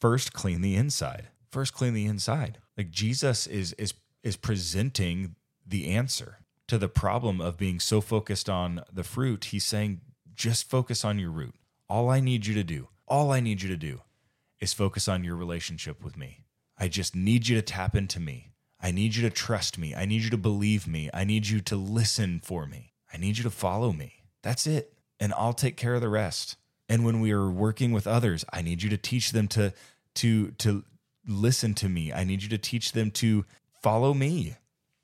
First, 0.00 0.32
clean 0.32 0.60
the 0.60 0.76
inside. 0.76 1.28
First, 1.50 1.74
clean 1.74 1.92
the 1.92 2.06
inside. 2.06 2.58
Like 2.76 2.90
Jesus 2.90 3.46
is 3.46 3.72
is 3.74 3.94
is 4.22 4.36
presenting 4.36 5.34
the 5.66 5.88
answer 5.88 6.38
to 6.68 6.78
the 6.78 6.88
problem 6.88 7.40
of 7.40 7.56
being 7.56 7.80
so 7.80 8.00
focused 8.00 8.48
on 8.48 8.84
the 8.92 9.04
fruit. 9.04 9.46
He's 9.46 9.64
saying, 9.64 10.00
just 10.34 10.70
focus 10.70 11.04
on 11.04 11.18
your 11.18 11.30
root. 11.30 11.54
All 11.88 12.10
I 12.10 12.20
need 12.20 12.46
you 12.46 12.54
to 12.54 12.64
do, 12.64 12.88
all 13.08 13.32
I 13.32 13.40
need 13.40 13.62
you 13.62 13.68
to 13.70 13.76
do, 13.76 14.02
is 14.60 14.72
focus 14.72 15.08
on 15.08 15.24
your 15.24 15.36
relationship 15.36 16.04
with 16.04 16.16
me. 16.16 16.44
I 16.78 16.88
just 16.88 17.16
need 17.16 17.48
you 17.48 17.56
to 17.56 17.62
tap 17.62 17.96
into 17.96 18.20
me. 18.20 18.52
I 18.80 18.90
need 18.90 19.16
you 19.16 19.22
to 19.22 19.30
trust 19.30 19.78
me. 19.78 19.94
I 19.94 20.04
need 20.04 20.22
you 20.22 20.30
to 20.30 20.36
believe 20.36 20.86
me. 20.86 21.10
I 21.12 21.24
need 21.24 21.48
you 21.48 21.60
to 21.62 21.76
listen 21.76 22.40
for 22.42 22.66
me. 22.66 22.92
I 23.12 23.16
need 23.16 23.38
you 23.38 23.44
to 23.44 23.50
follow 23.50 23.92
me. 23.92 24.22
That's 24.42 24.66
it. 24.66 24.92
And 25.18 25.32
I'll 25.34 25.52
take 25.52 25.76
care 25.76 25.94
of 25.94 26.00
the 26.00 26.08
rest. 26.08 26.56
And 26.88 27.04
when 27.04 27.20
we 27.20 27.32
are 27.32 27.50
working 27.50 27.92
with 27.92 28.06
others, 28.06 28.44
I 28.52 28.62
need 28.62 28.82
you 28.82 28.90
to 28.90 28.96
teach 28.96 29.32
them 29.32 29.48
to 29.48 29.72
to 30.16 30.52
to 30.52 30.84
listen 31.26 31.74
to 31.74 31.88
me. 31.88 32.12
I 32.12 32.24
need 32.24 32.42
you 32.42 32.48
to 32.50 32.58
teach 32.58 32.92
them 32.92 33.10
to 33.12 33.44
follow 33.82 34.14
me. 34.14 34.56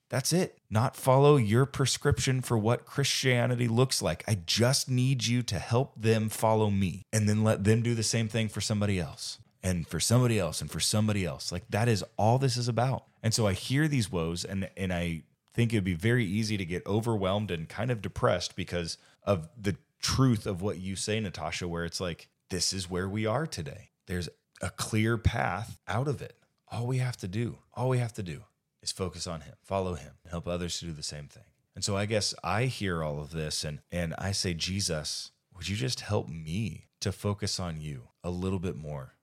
That's 0.08 0.32
it. 0.32 0.58
Not 0.70 0.96
follow 0.96 1.36
your 1.36 1.66
prescription 1.66 2.40
for 2.40 2.56
what 2.56 2.86
Christianity 2.86 3.66
looks 3.66 4.00
like. 4.00 4.22
I 4.28 4.38
just 4.46 4.88
need 4.88 5.26
you 5.26 5.42
to 5.42 5.58
help 5.58 6.00
them 6.00 6.28
follow 6.28 6.70
me 6.70 7.02
and 7.12 7.28
then 7.28 7.42
let 7.42 7.64
them 7.64 7.82
do 7.82 7.94
the 7.94 8.02
same 8.02 8.28
thing 8.28 8.48
for 8.48 8.60
somebody 8.60 9.00
else 9.00 9.38
and 9.64 9.88
for 9.88 9.98
somebody 9.98 10.38
else 10.38 10.60
and 10.60 10.70
for 10.70 10.78
somebody 10.78 11.24
else. 11.24 11.50
Like 11.50 11.64
that 11.70 11.88
is 11.88 12.04
all 12.16 12.38
this 12.38 12.56
is 12.56 12.68
about. 12.68 13.04
And 13.22 13.34
so 13.34 13.46
I 13.46 13.54
hear 13.54 13.88
these 13.88 14.12
woes 14.12 14.44
and 14.44 14.68
and 14.76 14.92
I 14.92 15.22
think 15.54 15.72
it'd 15.72 15.84
be 15.84 15.94
very 15.94 16.24
easy 16.24 16.56
to 16.56 16.64
get 16.64 16.86
overwhelmed 16.86 17.50
and 17.50 17.68
kind 17.68 17.90
of 17.90 18.02
depressed 18.02 18.56
because 18.56 18.98
of 19.22 19.48
the 19.60 19.76
truth 20.00 20.46
of 20.46 20.60
what 20.60 20.80
you 20.80 20.96
say, 20.96 21.18
Natasha, 21.20 21.66
where 21.66 21.84
it's 21.84 22.00
like, 22.00 22.28
this 22.50 22.72
is 22.72 22.90
where 22.90 23.08
we 23.08 23.24
are 23.24 23.46
today. 23.46 23.90
There's 24.06 24.28
a 24.60 24.70
clear 24.70 25.16
path 25.16 25.78
out 25.88 26.08
of 26.08 26.20
it. 26.20 26.36
All 26.70 26.86
we 26.86 26.98
have 26.98 27.16
to 27.18 27.28
do, 27.28 27.58
all 27.72 27.88
we 27.88 27.98
have 27.98 28.12
to 28.14 28.22
do 28.22 28.42
is 28.82 28.90
focus 28.90 29.28
on 29.28 29.42
him, 29.42 29.54
follow 29.62 29.94
him, 29.94 30.12
help 30.28 30.48
others 30.48 30.78
to 30.80 30.86
do 30.86 30.92
the 30.92 31.02
same 31.04 31.28
thing. 31.28 31.44
And 31.76 31.84
so 31.84 31.96
I 31.96 32.06
guess 32.06 32.34
I 32.42 32.64
hear 32.64 33.02
all 33.02 33.20
of 33.20 33.30
this 33.30 33.64
and 33.64 33.78
and 33.90 34.14
I 34.18 34.32
say, 34.32 34.54
Jesus, 34.54 35.30
would 35.56 35.68
you 35.68 35.76
just 35.76 36.00
help 36.00 36.28
me 36.28 36.88
to 37.00 37.12
focus 37.12 37.60
on 37.60 37.80
you 37.80 38.08
a 38.22 38.30
little 38.30 38.58
bit 38.58 38.76
more 38.76 39.13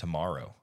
tomorrow? 0.00 0.54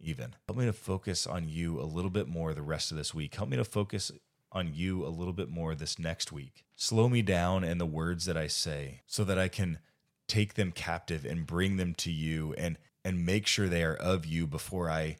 even. 0.00 0.34
Help 0.46 0.58
me 0.58 0.66
to 0.66 0.72
focus 0.72 1.26
on 1.26 1.48
you 1.48 1.80
a 1.80 1.82
little 1.82 2.10
bit 2.10 2.28
more 2.28 2.54
the 2.54 2.62
rest 2.62 2.90
of 2.90 2.96
this 2.96 3.14
week. 3.14 3.34
Help 3.34 3.48
me 3.48 3.56
to 3.56 3.64
focus 3.64 4.12
on 4.52 4.72
you 4.74 5.04
a 5.04 5.08
little 5.08 5.32
bit 5.32 5.48
more 5.48 5.74
this 5.74 5.98
next 5.98 6.32
week. 6.32 6.64
Slow 6.74 7.08
me 7.08 7.22
down 7.22 7.64
in 7.64 7.78
the 7.78 7.86
words 7.86 8.24
that 8.24 8.36
I 8.36 8.46
say 8.46 9.02
so 9.06 9.24
that 9.24 9.38
I 9.38 9.48
can 9.48 9.78
take 10.26 10.54
them 10.54 10.72
captive 10.72 11.24
and 11.24 11.46
bring 11.46 11.76
them 11.76 11.94
to 11.94 12.10
you 12.10 12.54
and 12.54 12.78
and 13.04 13.24
make 13.24 13.46
sure 13.46 13.68
they 13.68 13.84
are 13.84 13.94
of 13.94 14.26
you 14.26 14.46
before 14.46 14.90
I 14.90 15.16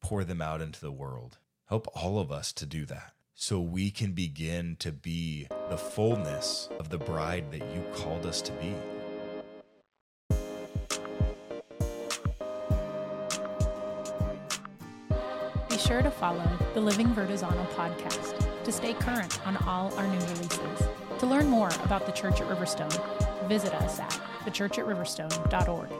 pour 0.00 0.24
them 0.24 0.42
out 0.42 0.60
into 0.60 0.80
the 0.80 0.92
world. 0.92 1.38
Help 1.66 1.88
all 1.94 2.18
of 2.18 2.30
us 2.30 2.52
to 2.52 2.66
do 2.66 2.84
that 2.86 3.14
so 3.34 3.60
we 3.60 3.90
can 3.90 4.12
begin 4.12 4.76
to 4.78 4.92
be 4.92 5.48
the 5.68 5.78
fullness 5.78 6.68
of 6.78 6.90
the 6.90 6.98
bride 6.98 7.50
that 7.50 7.74
you 7.74 7.82
called 7.94 8.26
us 8.26 8.40
to 8.42 8.52
be. 8.52 8.74
Sure 15.86 16.02
to 16.02 16.10
follow 16.10 16.48
the 16.72 16.80
Living 16.80 17.08
Vertizontal 17.08 17.66
podcast 17.72 18.64
to 18.64 18.72
stay 18.72 18.94
current 18.94 19.46
on 19.46 19.58
all 19.66 19.92
our 19.98 20.06
new 20.06 20.18
releases. 20.18 20.88
To 21.18 21.26
learn 21.26 21.46
more 21.46 21.68
about 21.84 22.06
the 22.06 22.12
Church 22.12 22.40
at 22.40 22.48
Riverstone, 22.48 23.48
visit 23.48 23.74
us 23.74 24.00
at 24.00 24.10
thechurchatriverstone.org. 24.46 25.90